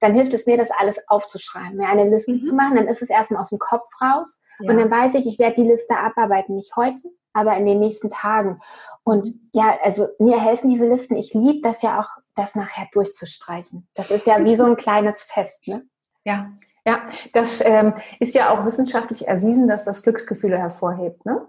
dann 0.00 0.14
hilft 0.14 0.34
es 0.34 0.44
mir, 0.44 0.58
das 0.58 0.70
alles 0.70 0.98
aufzuschreiben, 1.08 1.78
mir 1.78 1.88
eine 1.88 2.08
Liste 2.08 2.32
mhm. 2.32 2.42
zu 2.42 2.54
machen. 2.54 2.76
Dann 2.76 2.88
ist 2.88 3.00
es 3.00 3.08
erstmal 3.08 3.40
aus 3.40 3.48
dem 3.48 3.58
Kopf 3.58 3.88
raus 4.02 4.38
ja. 4.60 4.70
und 4.70 4.76
dann 4.76 4.90
weiß 4.90 5.14
ich, 5.14 5.26
ich 5.26 5.38
werde 5.38 5.62
die 5.62 5.68
Liste 5.68 5.96
abarbeiten, 5.96 6.56
nicht 6.56 6.76
heute, 6.76 7.08
aber 7.32 7.56
in 7.56 7.64
den 7.64 7.80
nächsten 7.80 8.10
Tagen. 8.10 8.60
Und 9.02 9.34
ja, 9.52 9.78
also 9.82 10.08
mir 10.18 10.38
helfen 10.38 10.68
diese 10.68 10.86
Listen. 10.86 11.16
Ich 11.16 11.32
liebe 11.32 11.62
das 11.62 11.80
ja 11.80 12.00
auch, 12.00 12.10
das 12.34 12.54
nachher 12.54 12.86
durchzustreichen. 12.92 13.88
Das 13.94 14.10
ist 14.10 14.26
ja 14.26 14.44
wie 14.44 14.56
so 14.56 14.64
ein 14.64 14.76
kleines 14.76 15.22
Fest, 15.22 15.66
ne? 15.66 15.84
Ja, 16.24 16.52
ja, 16.88 17.02
das 17.34 17.62
ähm, 17.64 17.92
ist 18.18 18.34
ja 18.34 18.48
auch 18.50 18.64
wissenschaftlich 18.64 19.28
erwiesen, 19.28 19.68
dass 19.68 19.84
das 19.84 20.02
Glücksgefühle 20.02 20.56
hervorhebt. 20.56 21.26
Ne? 21.26 21.46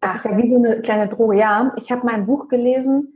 Das 0.00 0.10
Ach. 0.10 0.16
ist 0.16 0.24
ja 0.24 0.36
wie 0.36 0.50
so 0.50 0.56
eine 0.56 0.82
kleine 0.82 1.08
Droge. 1.08 1.36
Ja, 1.36 1.72
ich 1.76 1.92
habe 1.92 2.04
mein 2.04 2.26
Buch 2.26 2.48
gelesen, 2.48 3.15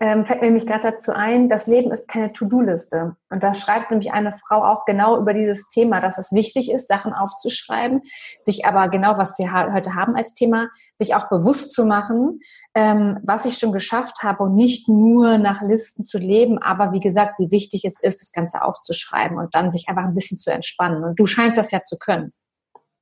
ähm, 0.00 0.26
fällt 0.26 0.40
mir 0.40 0.46
nämlich 0.46 0.66
gerade 0.66 0.92
dazu 0.92 1.12
ein, 1.12 1.48
das 1.48 1.66
Leben 1.66 1.90
ist 1.90 2.08
keine 2.08 2.32
To-Do-Liste. 2.32 3.16
Und 3.30 3.42
da 3.42 3.52
schreibt 3.54 3.90
nämlich 3.90 4.12
eine 4.12 4.32
Frau 4.32 4.64
auch 4.64 4.84
genau 4.84 5.18
über 5.18 5.34
dieses 5.34 5.68
Thema, 5.70 6.00
dass 6.00 6.18
es 6.18 6.32
wichtig 6.32 6.70
ist, 6.70 6.88
Sachen 6.88 7.12
aufzuschreiben, 7.12 8.02
sich 8.44 8.64
aber 8.64 8.88
genau, 8.88 9.18
was 9.18 9.38
wir 9.38 9.50
ha 9.52 9.72
heute 9.72 9.94
haben 9.94 10.16
als 10.16 10.34
Thema, 10.34 10.68
sich 10.98 11.14
auch 11.14 11.28
bewusst 11.28 11.72
zu 11.72 11.84
machen, 11.84 12.40
ähm, 12.74 13.18
was 13.24 13.44
ich 13.44 13.58
schon 13.58 13.72
geschafft 13.72 14.22
habe 14.22 14.44
und 14.44 14.54
nicht 14.54 14.88
nur 14.88 15.38
nach 15.38 15.62
Listen 15.62 16.06
zu 16.06 16.18
leben, 16.18 16.58
aber 16.58 16.92
wie 16.92 17.00
gesagt, 17.00 17.38
wie 17.38 17.50
wichtig 17.50 17.84
es 17.84 18.00
ist, 18.00 18.20
das 18.20 18.32
Ganze 18.32 18.62
aufzuschreiben 18.62 19.38
und 19.38 19.54
dann 19.54 19.72
sich 19.72 19.88
einfach 19.88 20.04
ein 20.04 20.14
bisschen 20.14 20.38
zu 20.38 20.50
entspannen. 20.50 21.02
Und 21.02 21.18
du 21.18 21.26
scheinst 21.26 21.58
das 21.58 21.72
ja 21.72 21.82
zu 21.82 21.98
können. 21.98 22.30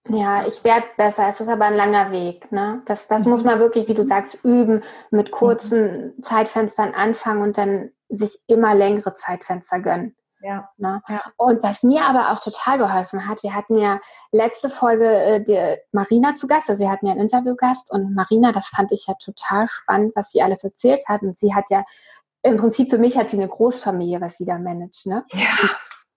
Ja, 0.08 0.46
ich 0.46 0.62
werde 0.64 0.86
besser. 0.96 1.28
Es 1.28 1.40
ist 1.40 1.48
aber 1.48 1.66
ein 1.66 1.76
langer 1.76 2.10
Weg. 2.10 2.50
Ne? 2.52 2.82
Das, 2.86 3.08
das 3.08 3.24
mhm. 3.24 3.30
muss 3.30 3.44
man 3.44 3.58
wirklich, 3.58 3.88
wie 3.88 3.94
du 3.94 4.04
sagst, 4.04 4.38
üben, 4.44 4.82
mit 5.10 5.30
kurzen 5.30 6.14
mhm. 6.16 6.22
Zeitfenstern 6.22 6.94
anfangen 6.94 7.42
und 7.42 7.58
dann 7.58 7.90
sich 8.08 8.38
immer 8.46 8.74
längere 8.74 9.14
Zeitfenster 9.14 9.80
gönnen. 9.80 10.16
Ja. 10.40 10.68
Ne? 10.76 11.02
ja. 11.08 11.22
Und 11.36 11.62
was 11.62 11.82
mir 11.82 12.04
aber 12.04 12.30
auch 12.30 12.40
total 12.40 12.78
geholfen 12.78 13.26
hat, 13.26 13.42
wir 13.42 13.54
hatten 13.54 13.78
ja 13.78 13.98
letzte 14.30 14.70
Folge 14.70 15.08
äh, 15.08 15.42
die 15.42 15.76
Marina 15.92 16.34
zu 16.34 16.46
Gast, 16.46 16.68
also 16.68 16.84
wir 16.84 16.90
hatten 16.90 17.06
ja 17.06 17.12
einen 17.12 17.22
Interviewgast 17.22 17.90
und 17.90 18.14
Marina, 18.14 18.52
das 18.52 18.66
fand 18.68 18.92
ich 18.92 19.06
ja 19.06 19.14
total 19.14 19.66
spannend, 19.68 20.12
was 20.14 20.30
sie 20.30 20.42
alles 20.42 20.62
erzählt 20.62 21.02
hat. 21.08 21.22
Und 21.22 21.38
sie 21.38 21.54
hat 21.54 21.70
ja 21.70 21.84
im 22.42 22.58
Prinzip 22.58 22.90
für 22.90 22.98
mich 22.98 23.16
hat 23.16 23.30
sie 23.30 23.38
eine 23.38 23.48
Großfamilie, 23.48 24.20
was 24.20 24.36
sie 24.36 24.44
da 24.44 24.58
managt. 24.58 25.06
Ne? 25.06 25.24
Ja. 25.32 25.48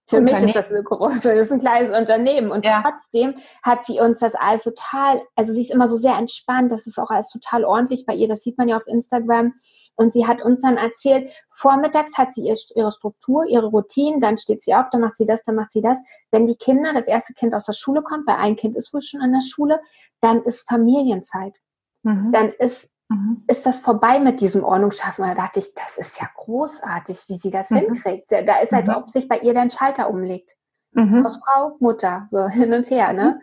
Für 0.10 0.22
mich 0.22 0.34
ist 0.34 0.56
das 0.56 0.72
eine 0.72 0.82
große, 0.82 1.36
das 1.36 1.46
ist 1.46 1.52
ein 1.52 1.60
kleines 1.60 1.96
Unternehmen. 1.96 2.52
Und 2.52 2.66
ja. 2.66 2.82
trotzdem 2.82 3.36
hat 3.62 3.86
sie 3.86 4.00
uns 4.00 4.20
das 4.20 4.34
alles 4.34 4.64
total, 4.64 5.22
also 5.36 5.54
sie 5.54 5.62
ist 5.62 5.72
immer 5.72 5.88
so 5.88 5.98
sehr 5.98 6.16
entspannt, 6.18 6.72
das 6.72 6.88
ist 6.88 6.98
auch 6.98 7.12
alles 7.12 7.30
total 7.30 7.64
ordentlich 7.64 8.08
bei 8.08 8.16
ihr, 8.16 8.28
das 8.28 8.42
sieht 8.42 8.58
man 8.58 8.68
ja 8.68 8.78
auf 8.78 8.88
Instagram. 8.88 9.54
Und 9.96 10.14
sie 10.14 10.26
hat 10.26 10.42
uns 10.42 10.62
dann 10.62 10.78
erzählt, 10.78 11.32
vormittags 11.52 12.18
hat 12.18 12.34
sie 12.34 12.52
ihre 12.76 12.92
Struktur, 12.92 13.46
ihre 13.46 13.68
Routine, 13.68 14.20
dann 14.20 14.40
steht 14.40 14.64
sie 14.64 14.74
auf, 14.74 14.86
dann 14.92 15.02
macht 15.02 15.18
sie 15.18 15.28
das, 15.28 15.44
dann 15.44 15.56
macht 15.56 15.74
sie 15.74 15.82
das. 15.82 16.00
Wenn 16.32 16.48
die 16.48 16.56
Kinder, 16.56 16.94
das 16.94 17.06
erste 17.06 17.34
Kind 17.34 17.54
aus 17.54 17.66
der 17.66 17.74
Schule 17.74 18.02
kommt, 18.02 18.26
weil 18.26 18.38
ein 18.38 18.56
Kind 18.56 18.76
ist 18.78 18.92
wohl 18.94 19.02
schon 19.02 19.22
an 19.22 19.32
der 19.32 19.42
Schule, 19.42 19.80
dann 20.22 20.42
ist 20.42 20.68
Familienzeit. 20.68 21.56
mhm. 22.04 22.32
dann 22.32 22.50
ist, 22.50 22.89
mhm. 23.10 23.44
ist 23.48 23.66
das 23.66 23.80
vorbei 23.80 24.20
mit 24.20 24.40
diesem 24.40 24.64
Ordnungsschaffen. 24.64 25.24
Und 25.24 25.30
da 25.30 25.36
dachte 25.36 25.60
ich, 25.60 25.74
das 25.74 25.98
ist 25.98 26.20
ja 26.20 26.30
großartig, 26.36 27.26
wie 27.28 27.36
sie 27.36 27.50
das 27.50 27.70
mhm. 27.70 27.78
hinkriegt. 27.78 28.32
Da 28.32 28.60
ist, 28.60 28.74
als 28.74 28.88
mhm. 28.88 28.96
ob 28.96 29.10
sich 29.10 29.28
bei 29.28 29.40
ihr 29.40 29.54
der 29.54 29.70
Schalter 29.70 30.10
umlegt. 30.10 30.56
Mhm. 30.92 31.26
Aus 31.26 31.40
Frau, 31.44 31.76
Mutter, 31.80 32.28
so 32.30 32.48
hin 32.48 32.74
und 32.74 32.90
her, 32.90 33.14
ne? 33.14 33.40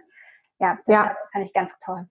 Ja, 0.59 0.79
das 0.87 0.95
ja. 0.95 1.17
fand 1.33 1.45
ich 1.45 1.53
ganz 1.53 1.75
toll. 1.85 2.09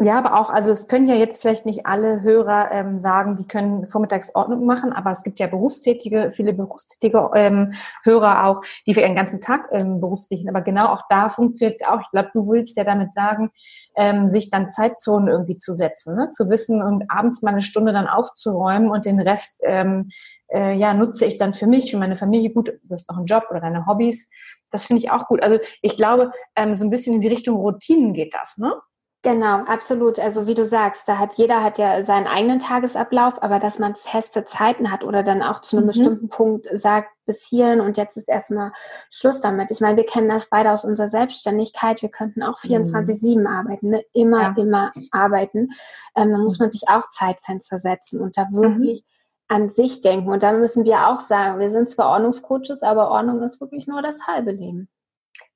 Ja, 0.00 0.16
aber 0.16 0.38
auch, 0.38 0.48
also 0.48 0.70
es 0.70 0.86
können 0.86 1.08
ja 1.08 1.16
jetzt 1.16 1.40
vielleicht 1.40 1.66
nicht 1.66 1.84
alle 1.86 2.22
Hörer 2.22 2.70
ähm, 2.70 3.00
sagen, 3.00 3.34
die 3.34 3.48
können 3.48 3.88
Vormittagsordnung 3.88 4.64
machen, 4.64 4.92
aber 4.92 5.10
es 5.10 5.24
gibt 5.24 5.40
ja 5.40 5.48
berufstätige, 5.48 6.30
viele 6.30 6.52
berufstätige 6.52 7.30
ähm, 7.34 7.74
Hörer 8.04 8.46
auch, 8.46 8.62
die 8.86 8.94
für 8.94 9.00
ihren 9.00 9.16
ganzen 9.16 9.40
Tag 9.40 9.66
ähm, 9.72 10.00
berufstätig 10.00 10.48
Aber 10.48 10.60
genau 10.60 10.86
auch 10.86 11.02
da 11.10 11.30
funktioniert 11.30 11.80
es 11.80 11.88
auch. 11.88 12.00
Ich 12.00 12.10
glaube, 12.12 12.30
du 12.32 12.48
willst 12.48 12.76
ja 12.76 12.84
damit 12.84 13.12
sagen, 13.12 13.50
ähm, 13.96 14.28
sich 14.28 14.50
dann 14.50 14.70
Zeitzonen 14.70 15.26
irgendwie 15.26 15.58
zu 15.58 15.74
setzen, 15.74 16.14
ne? 16.14 16.30
zu 16.30 16.48
wissen 16.48 16.80
und 16.80 17.10
abends 17.10 17.42
mal 17.42 17.50
eine 17.50 17.62
Stunde 17.62 17.92
dann 17.92 18.06
aufzuräumen 18.06 18.90
und 18.90 19.04
den 19.04 19.18
Rest 19.18 19.60
ähm, 19.64 20.10
äh, 20.46 20.74
ja 20.74 20.94
nutze 20.94 21.24
ich 21.24 21.38
dann 21.38 21.54
für 21.54 21.66
mich, 21.66 21.90
für 21.90 21.98
meine 21.98 22.14
Familie. 22.14 22.50
Gut, 22.50 22.68
du 22.84 22.94
hast 22.94 23.10
noch 23.10 23.16
einen 23.16 23.26
Job 23.26 23.48
oder 23.50 23.58
deine 23.58 23.84
Hobbys. 23.86 24.30
Das 24.70 24.84
finde 24.84 25.02
ich 25.02 25.10
auch 25.10 25.26
gut. 25.26 25.42
Also 25.42 25.58
ich 25.82 25.96
glaube, 25.96 26.30
ähm, 26.54 26.76
so 26.76 26.84
ein 26.84 26.90
bisschen 26.90 27.16
in 27.16 27.20
die 27.20 27.28
Richtung 27.28 27.56
Routinen 27.56 28.12
geht 28.12 28.32
das, 28.32 28.58
ne? 28.58 28.72
Genau, 29.22 29.64
absolut. 29.64 30.20
Also 30.20 30.46
wie 30.46 30.54
du 30.54 30.64
sagst, 30.64 31.08
da 31.08 31.18
hat 31.18 31.34
jeder 31.34 31.64
hat 31.64 31.76
ja 31.76 32.04
seinen 32.04 32.28
eigenen 32.28 32.60
Tagesablauf, 32.60 33.42
aber 33.42 33.58
dass 33.58 33.80
man 33.80 33.96
feste 33.96 34.44
Zeiten 34.44 34.92
hat 34.92 35.02
oder 35.02 35.24
dann 35.24 35.42
auch 35.42 35.60
zu 35.60 35.76
einem 35.76 35.86
mhm. 35.86 35.88
bestimmten 35.88 36.28
Punkt 36.28 36.68
sagt, 36.72 37.10
bis 37.26 37.44
hierhin 37.44 37.80
und 37.80 37.96
jetzt 37.96 38.16
ist 38.16 38.28
erstmal 38.28 38.70
Schluss 39.10 39.40
damit. 39.40 39.72
Ich 39.72 39.80
meine, 39.80 39.96
wir 39.96 40.06
kennen 40.06 40.28
das 40.28 40.48
beide 40.48 40.70
aus 40.70 40.84
unserer 40.84 41.08
Selbstständigkeit. 41.08 42.00
Wir 42.00 42.10
könnten 42.10 42.44
auch 42.44 42.60
24-7 42.60 43.40
mhm. 43.40 43.46
arbeiten, 43.48 43.90
ne? 43.90 44.04
immer, 44.12 44.40
ja. 44.40 44.54
immer 44.56 44.92
arbeiten. 45.10 45.70
Ähm, 46.14 46.30
dann 46.30 46.42
muss 46.42 46.60
man 46.60 46.70
sich 46.70 46.84
auch 46.86 47.08
Zeitfenster 47.08 47.80
setzen 47.80 48.20
und 48.20 48.38
da 48.38 48.46
wirklich 48.52 49.02
mhm. 49.02 49.56
an 49.56 49.74
sich 49.74 50.00
denken. 50.00 50.30
Und 50.30 50.44
da 50.44 50.52
müssen 50.52 50.84
wir 50.84 51.08
auch 51.08 51.20
sagen, 51.20 51.58
wir 51.58 51.72
sind 51.72 51.90
zwar 51.90 52.10
Ordnungscoaches, 52.10 52.82
aber 52.82 53.10
Ordnung 53.10 53.42
ist 53.42 53.60
wirklich 53.60 53.88
nur 53.88 54.00
das 54.00 54.28
halbe 54.28 54.52
Leben. 54.52 54.88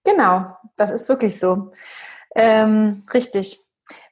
Genau, 0.04 0.56
das 0.76 0.90
ist 0.90 1.08
wirklich 1.08 1.38
so. 1.38 1.70
Ähm, 2.34 3.04
richtig. 3.12 3.60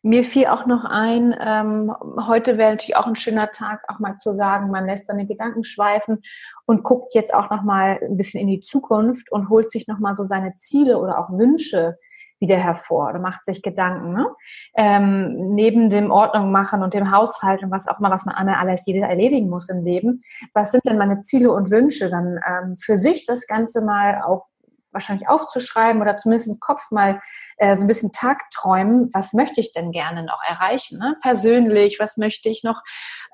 Mir 0.03 0.25
fiel 0.25 0.47
auch 0.47 0.67
noch 0.67 0.85
ein, 0.85 1.35
ähm, 1.41 1.95
heute 2.27 2.59
wäre 2.59 2.73
natürlich 2.73 2.97
auch 2.97 3.07
ein 3.07 3.17
schöner 3.17 3.50
Tag, 3.50 3.83
auch 3.89 3.99
mal 3.99 4.17
zu 4.17 4.35
sagen, 4.35 4.71
man 4.71 4.87
lässt 4.87 5.07
seine 5.07 5.27
Gedanken 5.27 5.65
schweifen 5.65 6.23
und 6.67 6.83
guckt 6.83 7.15
jetzt 7.15 7.33
auch 7.33 7.50
noch 7.50 7.62
mal 7.62 7.99
ein 8.03 8.17
bisschen 8.17 8.41
in 8.41 8.49
die 8.49 8.61
Zukunft 8.61 9.31
und 9.31 9.49
holt 9.49 9.71
sich 9.71 9.89
noch 9.89 9.99
mal 9.99 10.15
so 10.15 10.25
seine 10.25 10.55
Ziele 10.57 10.99
oder 10.99 11.19
auch 11.19 11.31
Wünsche 11.31 11.99
wieder 12.41 12.57
hervor 12.57 13.11
oder 13.11 13.19
macht 13.19 13.45
sich 13.45 13.62
Gedanken. 13.62 14.15
Ne? 14.15 14.27
Ähm, 14.75 15.55
neben 15.55 15.91
dem 15.91 16.11
Ordnung 16.11 16.50
machen 16.50 16.83
und 16.83 16.95
dem 16.95 17.12
Haushalt 17.12 17.62
und 17.62 17.71
was 17.71 17.87
auch 17.87 18.00
mal, 18.00 18.11
was 18.11 18.25
man 18.25 18.35
einmal 18.35 18.57
alles 18.57 18.87
jeder 18.87 19.07
erledigen 19.07 19.49
muss 19.49 19.69
im 19.69 19.85
Leben, 19.85 20.23
was 20.55 20.73
sind 20.73 20.85
denn 20.87 20.99
meine 20.99 21.23
Ziele 21.23 21.53
und 21.53 21.71
Wünsche? 21.71 22.11
Dann 22.11 22.41
ähm, 22.47 22.77
für 22.83 22.97
sich 22.97 23.27
das 23.27 23.47
Ganze 23.47 23.85
mal 23.85 24.23
auch 24.23 24.47
wahrscheinlich 24.93 25.29
aufzuschreiben 25.29 26.01
oder 26.03 26.17
zumindest 26.17 26.49
im 26.49 26.61
Kopf 26.61 26.91
mal 26.91 27.21
äh, 27.57 27.77
so 27.77 27.85
ein 27.85 27.87
bisschen 27.87 28.13
Tagträumen, 28.13 29.11
was 29.13 29.33
möchte 29.33 29.61
ich 29.61 29.73
denn 29.73 29.93
gerne 29.93 30.25
noch 30.25 30.41
erreichen, 30.47 30.99
ne? 30.99 31.17
persönlich, 31.23 31.99
was 32.01 32.17
möchte 32.17 32.49
ich 32.49 32.63
noch 32.65 32.83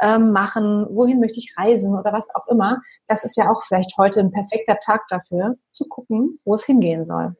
ähm, 0.01 0.33
machen, 0.33 0.87
wohin 0.91 1.21
möchte 1.21 1.39
ich 1.39 1.55
reisen 1.57 1.99
oder 1.99 2.13
was 2.13 2.29
auch 2.35 2.47
immer. 2.49 2.81
Das 3.07 3.25
ist 3.25 3.37
ja 3.37 3.51
auch 3.51 3.63
vielleicht 3.63 3.97
heute 3.99 4.21
ein 4.21 4.31
perfekter 4.31 4.79
Tag 4.79 5.03
dafür, 5.09 5.57
zu 5.73 5.87
gucken, 5.89 6.41
wo 6.45 6.55
es 6.55 6.65
hingehen 6.65 7.07
soll. 7.07 7.37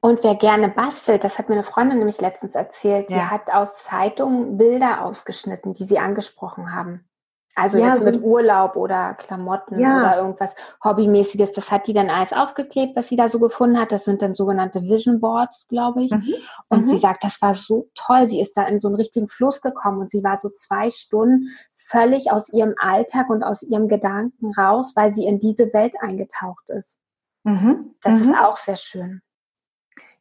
Und 0.00 0.22
wer 0.24 0.34
gerne 0.34 0.68
bastelt, 0.68 1.24
das 1.24 1.38
hat 1.38 1.48
mir 1.48 1.54
eine 1.54 1.64
Freundin 1.64 1.98
nämlich 1.98 2.20
letztens 2.20 2.54
erzählt, 2.54 3.08
die 3.08 3.14
ja. 3.14 3.30
hat 3.30 3.52
aus 3.52 3.74
Zeitungen 3.84 4.56
Bilder 4.56 5.04
ausgeschnitten, 5.04 5.74
die 5.74 5.84
sie 5.84 5.98
angesprochen 5.98 6.74
haben. 6.74 7.09
Also 7.56 7.78
ja, 7.78 7.88
jetzt 7.88 8.00
so 8.00 8.04
mit 8.04 8.22
Urlaub 8.22 8.76
oder 8.76 9.14
Klamotten 9.14 9.78
ja. 9.78 9.98
oder 9.98 10.16
irgendwas 10.18 10.54
Hobbymäßiges. 10.84 11.52
Das 11.52 11.70
hat 11.70 11.86
die 11.86 11.92
dann 11.92 12.08
alles 12.08 12.32
aufgeklebt, 12.32 12.96
was 12.96 13.08
sie 13.08 13.16
da 13.16 13.28
so 13.28 13.40
gefunden 13.40 13.78
hat. 13.78 13.92
Das 13.92 14.04
sind 14.04 14.22
dann 14.22 14.34
sogenannte 14.34 14.82
Vision 14.82 15.20
Boards, 15.20 15.66
glaube 15.68 16.04
ich. 16.04 16.10
Mhm. 16.12 16.34
Und 16.68 16.86
mhm. 16.86 16.90
sie 16.90 16.98
sagt, 16.98 17.24
das 17.24 17.42
war 17.42 17.54
so 17.54 17.88
toll. 17.94 18.28
Sie 18.28 18.40
ist 18.40 18.56
da 18.56 18.66
in 18.66 18.80
so 18.80 18.88
einen 18.88 18.96
richtigen 18.96 19.28
Fluss 19.28 19.60
gekommen 19.60 19.98
und 19.98 20.10
sie 20.10 20.22
war 20.22 20.38
so 20.38 20.48
zwei 20.50 20.90
Stunden 20.90 21.48
völlig 21.88 22.30
aus 22.30 22.48
ihrem 22.50 22.74
Alltag 22.78 23.28
und 23.30 23.42
aus 23.42 23.62
ihrem 23.62 23.88
Gedanken 23.88 24.52
raus, 24.54 24.92
weil 24.94 25.12
sie 25.12 25.26
in 25.26 25.40
diese 25.40 25.72
Welt 25.72 25.94
eingetaucht 26.00 26.68
ist. 26.68 27.00
Mhm. 27.42 27.94
Das 28.02 28.20
ist 28.20 28.28
mhm. 28.28 28.36
auch 28.36 28.56
sehr 28.56 28.76
schön. 28.76 29.22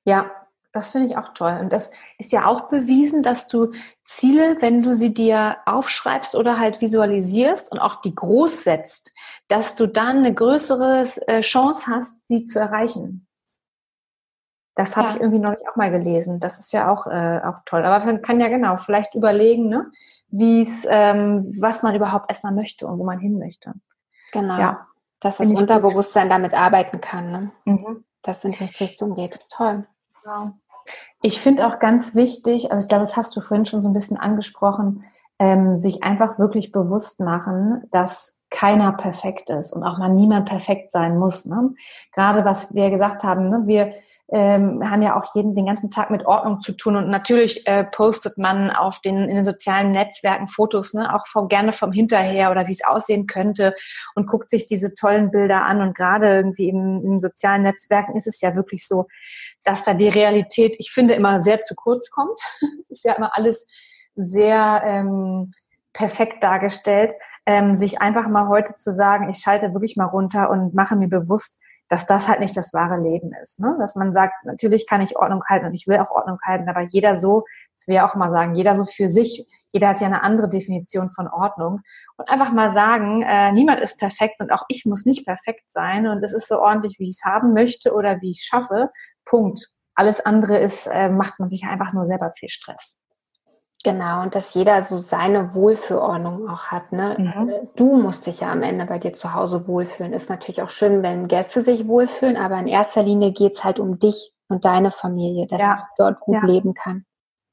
Ja, 0.04 0.32
das 0.72 0.92
finde 0.92 1.08
ich 1.08 1.18
auch 1.18 1.34
toll. 1.34 1.58
Und 1.60 1.74
das 1.74 1.92
ist 2.20 2.32
ja 2.32 2.46
auch 2.46 2.70
bewiesen, 2.70 3.24
dass 3.24 3.48
du 3.48 3.72
Ziele, 4.04 4.58
wenn 4.60 4.84
du 4.84 4.94
sie 4.94 5.14
dir 5.14 5.58
aufschreibst 5.66 6.36
oder 6.36 6.60
halt 6.60 6.82
visualisierst 6.82 7.72
und 7.72 7.80
auch 7.80 8.02
die 8.02 8.14
groß 8.14 8.64
setzt, 8.64 9.14
dass 9.48 9.76
du 9.76 9.88
dann 9.88 10.18
eine 10.18 10.34
größere 10.34 11.04
äh, 11.28 11.42
Chance 11.42 11.88
hast, 11.88 12.28
sie 12.28 12.46
zu 12.46 12.60
erreichen. 12.60 13.28
Das 14.76 14.96
habe 14.96 15.10
ja. 15.10 15.16
ich 15.16 15.22
irgendwie 15.22 15.40
neulich 15.40 15.68
auch 15.68 15.76
mal 15.76 15.92
gelesen. 15.92 16.40
Das 16.40 16.60
ist 16.60 16.72
ja 16.72 16.92
auch, 16.92 17.08
äh, 17.08 17.42
auch 17.44 17.60
toll. 17.66 17.84
Aber 17.84 18.06
man 18.06 18.22
kann 18.22 18.40
ja 18.40 18.48
genau 18.48 18.78
vielleicht 18.78 19.16
überlegen, 19.16 19.68
ne, 19.68 19.92
wie 20.28 20.62
es, 20.62 20.88
ähm, 20.90 21.46
was 21.60 21.84
man 21.84 21.96
überhaupt 21.96 22.30
erstmal 22.30 22.54
möchte 22.54 22.88
und 22.88 23.00
wo 23.00 23.04
man 23.04 23.20
hin 23.20 23.40
möchte. 23.40 23.74
Genau. 24.32 24.58
Ja. 24.60 24.88
Dass 25.20 25.38
das 25.38 25.52
Unterbewusstsein 25.52 26.28
gut. 26.28 26.32
damit 26.32 26.54
arbeiten 26.54 27.02
kann. 27.02 27.32
Ne? 27.32 27.52
Mhm. 27.66 28.06
Dass 28.22 28.38
es 28.38 28.44
in 28.46 28.52
die 28.54 28.64
Richtung 28.64 29.16
geht. 29.16 29.40
Toll. 29.50 29.86
Genau. 30.24 30.52
Ich 31.22 31.40
finde 31.42 31.68
auch 31.68 31.80
ganz 31.80 32.16
wichtig, 32.16 32.72
also 32.72 32.86
ich 32.86 32.90
glaube, 32.90 33.06
das 33.06 33.18
hast 33.18 33.36
du 33.36 33.42
vorhin 33.42 33.66
schon 33.66 33.82
so 33.82 33.90
ein 33.90 33.94
bisschen 33.94 34.18
angesprochen, 34.18 35.04
ähm, 35.38 35.76
sich 35.76 36.04
einfach 36.04 36.40
wirklich 36.40 36.72
bewusst 36.72 37.20
machen, 37.20 37.84
dass 37.92 38.42
keiner 38.50 38.94
perfekt 38.94 39.50
ist 39.50 39.72
und 39.74 39.84
auch 39.84 39.98
mal 39.98 40.10
niemand 40.10 40.48
perfekt 40.48 40.92
sein 40.92 41.18
muss. 41.18 41.46
Ne? 41.46 41.74
Gerade 42.14 42.46
was 42.46 42.74
wir 42.74 42.90
gesagt 42.90 43.24
haben, 43.24 43.50
ne? 43.50 43.64
wir 43.66 43.94
ähm, 44.32 44.88
haben 44.88 45.02
ja 45.02 45.20
auch 45.20 45.34
jeden 45.34 45.56
den 45.56 45.66
ganzen 45.66 45.90
Tag 45.90 46.12
mit 46.12 46.26
Ordnung 46.26 46.62
zu 46.62 46.74
tun 46.74 46.96
und 46.96 47.10
natürlich 47.10 47.66
äh, 47.68 47.84
postet 47.84 48.38
man 48.38 48.70
auf 48.70 49.00
den 49.00 49.28
in 49.28 49.36
den 49.36 49.44
sozialen 49.44 49.92
Netzwerken 49.92 50.48
Fotos, 50.48 50.94
ne, 50.94 51.16
auch 51.16 51.26
vom, 51.26 51.48
gerne 51.48 51.74
vom 51.74 51.92
Hinterher 51.92 52.52
oder 52.52 52.68
wie 52.68 52.72
es 52.72 52.86
aussehen 52.86 53.26
könnte 53.26 53.74
und 54.14 54.28
guckt 54.28 54.52
sich 54.52 54.68
diese 54.68 54.94
tollen 54.94 55.32
Bilder 55.32 55.64
an 55.64 55.82
und 55.82 55.96
gerade 55.96 56.28
irgendwie 56.28 56.70
in, 56.70 57.04
in 57.04 57.22
sozialen 57.22 57.64
Netzwerken 57.64 58.16
ist 58.16 58.28
es 58.28 58.40
ja 58.42 58.56
wirklich 58.56 58.88
so, 58.88 59.08
dass 59.64 59.84
da 59.84 59.94
die 59.94 60.10
Realität, 60.10 60.76
ich 60.80 60.92
finde, 60.92 61.14
immer 61.14 61.42
sehr 61.42 61.62
zu 61.62 61.76
kurz 61.76 62.10
kommt. 62.10 62.40
ist 62.90 63.06
ja 63.06 63.14
immer 63.14 63.36
alles 63.36 63.68
sehr 64.16 64.82
ähm, 64.86 65.52
perfekt 65.94 66.44
dargestellt. 66.44 67.14
Ähm, 67.46 67.76
sich 67.76 68.02
einfach 68.02 68.28
mal 68.28 68.48
heute 68.48 68.76
zu 68.76 68.94
sagen, 68.94 69.30
ich 69.30 69.40
schalte 69.40 69.74
wirklich 69.74 69.96
mal 69.98 70.06
runter 70.06 70.50
und 70.50 70.74
mache 70.74 70.96
mir 70.96 71.10
bewusst, 71.10 71.62
dass 71.90 72.06
das 72.06 72.30
halt 72.30 72.40
nicht 72.40 72.56
das 72.56 72.72
wahre 72.74 73.02
Leben 73.02 73.32
ist. 73.42 73.60
Ne? 73.60 73.76
Dass 73.80 73.96
man 73.96 74.14
sagt, 74.14 74.46
natürlich 74.46 74.88
kann 74.88 75.02
ich 75.02 75.18
Ordnung 75.18 75.42
halten 75.50 75.66
und 75.66 75.74
ich 75.74 75.88
will 75.88 75.98
auch 75.98 76.12
Ordnung 76.12 76.38
halten, 76.44 76.70
aber 76.70 76.82
jeder 76.82 77.20
so, 77.20 77.46
das 77.76 77.88
will 77.88 77.96
ja 77.96 78.08
auch 78.08 78.14
mal 78.14 78.32
sagen, 78.32 78.54
jeder 78.54 78.78
so 78.78 78.86
für 78.86 79.10
sich, 79.10 79.48
jeder 79.72 79.90
hat 79.90 80.00
ja 80.00 80.08
eine 80.08 80.22
andere 80.22 80.50
Definition 80.50 81.10
von 81.10 81.28
Ordnung. 81.28 81.82
Und 82.18 82.30
einfach 82.30 82.52
mal 82.52 82.72
sagen, 82.72 83.24
äh, 83.24 83.52
niemand 83.54 83.80
ist 83.80 83.98
perfekt 83.98 84.40
und 84.40 84.52
auch 84.52 84.66
ich 84.68 84.86
muss 84.86 85.06
nicht 85.06 85.26
perfekt 85.26 85.64
sein 85.72 86.08
und 86.08 86.24
es 86.24 86.32
ist 86.32 86.48
so 86.48 86.60
ordentlich, 86.60 87.00
wie 87.00 87.10
ich 87.10 87.18
es 87.20 87.26
haben 87.26 87.54
möchte 87.54 87.94
oder 87.94 88.22
wie 88.22 88.32
ich 88.32 88.42
es 88.42 88.46
schaffe. 88.46 88.92
Punkt. 89.26 89.68
Alles 89.96 90.26
andere 90.26 90.58
ist, 90.58 90.88
äh, 90.88 91.10
macht 91.10 91.40
man 91.40 91.50
sich 91.50 91.64
einfach 91.64 91.94
nur 91.94 92.08
selber 92.08 92.32
viel 92.38 92.50
Stress. 92.50 93.00
Genau, 93.84 94.24
und 94.24 94.36
dass 94.36 94.54
jeder 94.54 94.84
so 94.84 94.98
seine 94.98 95.54
Wohlfühlordnung 95.54 96.50
auch 96.50 96.66
hat. 96.66 96.92
Ne? 96.92 97.16
Mhm. 97.18 97.70
Du 97.78 97.98
musst 97.98 98.26
dich 98.28 98.42
ja 98.42 98.52
am 98.52 98.62
Ende 98.62 98.86
bei 98.86 99.00
dir 99.00 99.14
zu 99.14 99.34
Hause 99.34 99.68
wohlfühlen. 99.68 100.12
Ist 100.12 100.30
natürlich 100.30 100.62
auch 100.62 100.70
schön, 100.70 101.02
wenn 101.02 101.30
Gäste 101.30 101.64
sich 101.64 101.88
wohlfühlen, 101.88 102.36
aber 102.36 102.60
in 102.60 102.68
erster 102.68 103.04
Linie 103.04 103.32
geht 103.32 103.58
es 103.58 103.64
halt 103.64 103.80
um 103.80 103.98
dich 103.98 104.34
und 104.50 104.66
deine 104.66 104.92
Familie, 104.92 105.48
dass 105.48 105.62
ja. 105.62 105.76
ich 105.76 105.82
dort 105.98 106.20
gut 106.20 106.36
ja. 106.36 106.46
leben 106.46 106.74
kann. 106.74 107.06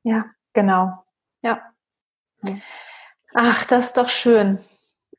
Ja, 0.02 0.24
genau. 0.52 1.04
Ja. 1.42 1.60
Mhm. 2.42 2.60
Ach, 3.32 3.64
das 3.66 3.86
ist 3.86 3.96
doch 3.96 4.08
schön. 4.08 4.58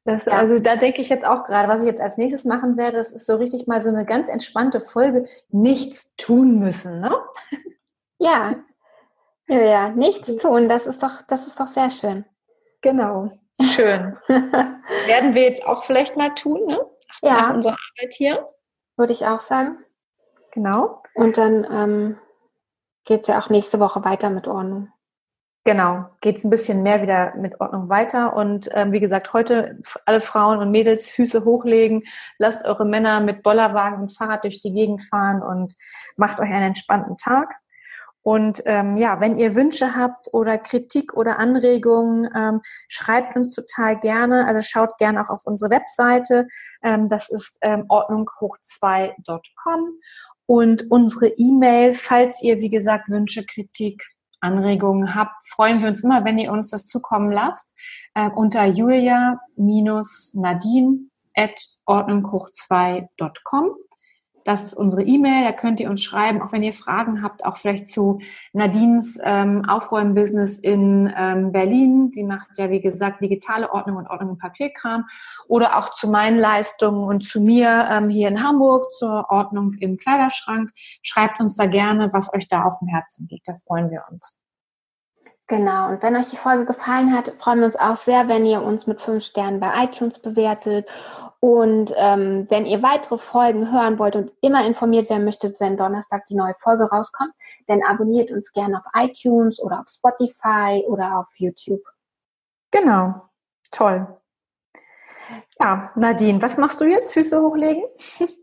Das, 0.07 0.23
ja. 0.23 0.37
Also 0.37 0.57
da 0.57 0.77
denke 0.77 1.01
ich 1.01 1.09
jetzt 1.09 1.25
auch 1.25 1.43
gerade, 1.43 1.67
was 1.67 1.81
ich 1.81 1.87
jetzt 1.87 1.99
als 1.99 2.15
nächstes 2.15 2.45
machen 2.45 2.77
werde, 2.77 2.97
das 2.97 3.11
ist 3.11 3.27
so 3.27 3.35
richtig 3.35 3.67
mal 3.67 3.81
so 3.81 3.89
eine 3.89 4.05
ganz 4.05 4.29
entspannte 4.29 4.79
Folge, 4.79 5.27
nichts 5.49 6.15
tun 6.15 6.59
müssen, 6.59 7.01
ne? 7.01 7.13
Ja, 8.17 8.55
ja, 9.49 9.59
ja, 9.59 9.89
nichts 9.89 10.33
tun, 10.37 10.69
das 10.69 10.87
ist 10.87 11.03
doch, 11.03 11.23
das 11.27 11.45
ist 11.45 11.59
doch 11.59 11.67
sehr 11.67 11.89
schön. 11.89 12.23
Genau, 12.81 13.31
schön. 13.61 14.17
Werden 14.27 15.33
wir 15.33 15.43
jetzt 15.43 15.65
auch 15.65 15.83
vielleicht 15.83 16.15
mal 16.15 16.33
tun, 16.35 16.65
ne? 16.65 16.79
Ja. 17.21 17.41
Nach 17.41 17.53
unserer 17.55 17.75
Arbeit 17.97 18.13
hier. 18.13 18.47
Würde 18.95 19.11
ich 19.11 19.25
auch 19.25 19.41
sagen. 19.41 19.77
Genau. 20.53 21.03
Und 21.15 21.37
dann 21.37 21.67
ähm, 21.69 22.17
geht 23.03 23.21
es 23.23 23.27
ja 23.27 23.39
auch 23.39 23.49
nächste 23.49 23.81
Woche 23.81 24.05
weiter 24.05 24.29
mit 24.29 24.47
Ordnung. 24.47 24.89
Genau, 25.67 26.05
geht 26.21 26.37
es 26.37 26.45
ein 26.45 26.49
bisschen 26.49 26.81
mehr 26.81 27.01
wieder 27.01 27.35
mit 27.35 27.59
Ordnung 27.59 27.89
weiter. 27.89 28.37
Und 28.37 28.69
ähm, 28.71 28.93
wie 28.93 29.01
gesagt, 29.01 29.33
heute 29.33 29.77
alle 30.05 30.21
Frauen 30.21 30.59
und 30.59 30.71
Mädels 30.71 31.09
Füße 31.09 31.43
hochlegen, 31.43 32.03
lasst 32.37 32.63
eure 32.63 32.85
Männer 32.85 33.19
mit 33.19 33.43
Bollerwagen 33.43 33.99
und 33.99 34.15
Fahrrad 34.15 34.45
durch 34.45 34.61
die 34.61 34.71
Gegend 34.71 35.03
fahren 35.03 35.41
und 35.41 35.75
macht 36.15 36.39
euch 36.39 36.49
einen 36.49 36.67
entspannten 36.67 37.17
Tag. 37.17 37.53
Und 38.21 38.61
ähm, 38.63 38.95
ja, 38.95 39.19
wenn 39.19 39.35
ihr 39.35 39.55
Wünsche 39.55 39.97
habt 39.97 40.27
oder 40.31 40.57
Kritik 40.57 41.15
oder 41.15 41.37
Anregungen, 41.37 42.29
ähm, 42.33 42.61
schreibt 42.87 43.35
uns 43.35 43.53
total 43.53 43.99
gerne. 43.99 44.47
Also 44.47 44.61
schaut 44.61 44.97
gerne 44.97 45.21
auch 45.21 45.29
auf 45.29 45.41
unsere 45.43 45.69
Webseite. 45.69 46.47
Ähm, 46.81 47.09
das 47.09 47.27
ist 47.27 47.57
ähm, 47.61 47.83
ordnunghoch2.com. 47.89 49.99
Und 50.45 50.89
unsere 50.89 51.27
E-Mail, 51.27 51.93
falls 51.93 52.41
ihr, 52.41 52.59
wie 52.59 52.69
gesagt, 52.69 53.09
Wünsche, 53.09 53.45
Kritik, 53.45 54.01
Anregungen 54.39 55.15
habt, 55.15 55.47
freuen 55.47 55.81
wir 55.81 55.89
uns 55.89 56.03
immer, 56.03 56.25
wenn 56.25 56.37
ihr 56.37 56.51
uns 56.51 56.69
das 56.69 56.85
zukommen 56.85 57.31
lasst, 57.31 57.75
äh, 58.13 58.29
unter 58.29 58.65
julia-nadine 58.65 59.39
at 61.35 61.59
ordnunghoch2.com. 61.85 63.75
Das 64.47 64.63
ist 64.63 64.75
unsere 64.75 65.03
E-Mail, 65.03 65.43
da 65.43 65.51
könnt 65.51 65.81
ihr 65.81 65.89
uns 65.89 66.01
schreiben, 66.01 66.41
auch 66.41 66.53
wenn 66.53 66.63
ihr 66.63 66.71
Fragen 66.71 67.21
habt, 67.21 67.43
auch 67.43 67.57
vielleicht 67.57 67.89
zu 67.89 68.21
Nadines 68.53 69.19
ähm, 69.21 69.65
Aufräumbusiness 69.67 70.59
in 70.59 71.13
ähm, 71.17 71.51
Berlin. 71.51 72.11
Die 72.11 72.23
macht 72.23 72.57
ja, 72.57 72.69
wie 72.69 72.79
gesagt, 72.79 73.21
digitale 73.21 73.69
Ordnung 73.73 73.97
und 73.97 74.07
Ordnung 74.07 74.29
im 74.29 74.37
Papierkram. 74.37 75.03
Oder 75.49 75.77
auch 75.77 75.91
zu 75.91 76.09
meinen 76.09 76.37
Leistungen 76.37 77.03
und 77.03 77.25
zu 77.25 77.41
mir 77.41 77.89
ähm, 77.91 78.07
hier 78.07 78.29
in 78.29 78.41
Hamburg 78.41 78.93
zur 78.93 79.29
Ordnung 79.29 79.73
im 79.81 79.97
Kleiderschrank. 79.97 80.71
Schreibt 81.03 81.41
uns 81.41 81.57
da 81.57 81.65
gerne, 81.65 82.13
was 82.13 82.33
euch 82.33 82.47
da 82.47 82.63
auf 82.63 82.79
dem 82.79 82.87
Herzen 82.87 83.27
liegt. 83.29 83.49
Da 83.49 83.57
freuen 83.67 83.91
wir 83.91 84.05
uns. 84.09 84.39
Genau, 85.47 85.89
und 85.89 86.01
wenn 86.01 86.15
euch 86.15 86.29
die 86.29 86.37
Folge 86.37 86.65
gefallen 86.65 87.13
hat, 87.13 87.33
freuen 87.39 87.59
wir 87.59 87.65
uns 87.65 87.75
auch 87.75 87.97
sehr, 87.97 88.29
wenn 88.29 88.45
ihr 88.45 88.61
uns 88.61 88.87
mit 88.87 89.01
fünf 89.01 89.25
Sternen 89.25 89.59
bei 89.59 89.83
iTunes 89.83 90.19
bewertet 90.19 90.87
und 91.39 91.93
ähm, 91.95 92.47
wenn 92.49 92.65
ihr 92.65 92.81
weitere 92.81 93.17
Folgen 93.17 93.71
hören 93.71 93.99
wollt 93.99 94.15
und 94.15 94.31
immer 94.41 94.65
informiert 94.65 95.09
werden 95.09 95.25
möchtet, 95.25 95.59
wenn 95.59 95.77
Donnerstag 95.77 96.25
die 96.25 96.35
neue 96.35 96.55
Folge 96.59 96.85
rauskommt, 96.85 97.33
dann 97.67 97.83
abonniert 97.83 98.31
uns 98.31 98.51
gerne 98.53 98.77
auf 98.79 98.85
iTunes 98.95 99.59
oder 99.59 99.79
auf 99.79 99.87
Spotify 99.87 100.83
oder 100.87 101.19
auf 101.19 101.27
YouTube. 101.35 101.83
Genau, 102.71 103.21
toll. 103.71 104.07
Ja, 105.59 105.91
Nadine, 105.95 106.41
was 106.41 106.57
machst 106.57 106.81
du 106.81 106.85
jetzt? 106.85 107.13
Füße 107.13 107.41
hochlegen? 107.41 107.83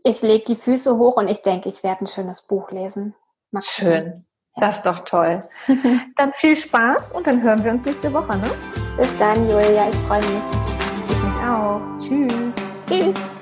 Ich 0.03 0.21
lege 0.21 0.45
die 0.45 0.55
Füße 0.55 0.97
hoch 0.97 1.17
und 1.17 1.27
ich 1.27 1.41
denke, 1.41 1.69
ich 1.69 1.83
werde 1.83 2.05
ein 2.05 2.07
schönes 2.07 2.41
Buch 2.41 2.71
lesen. 2.71 3.15
Mal 3.51 3.63
Schön. 3.63 4.25
Das 4.55 4.77
ist 4.77 4.85
doch 4.85 4.99
toll. 4.99 5.43
dann 6.15 6.31
viel 6.33 6.55
Spaß 6.55 7.11
und 7.13 7.27
dann 7.27 7.41
hören 7.41 7.63
wir 7.63 7.71
uns 7.71 7.85
nächste 7.85 8.13
Woche, 8.13 8.37
ne? 8.37 8.49
Bis 8.97 9.17
dann, 9.17 9.49
Julia. 9.49 9.89
Ich 9.89 9.95
freue 10.07 10.21
mich. 10.21 10.43
Ich 11.09 11.23
mich 11.23 11.35
auch. 11.43 11.81
Tschüss. 11.97 12.64
Tschüss. 12.87 13.34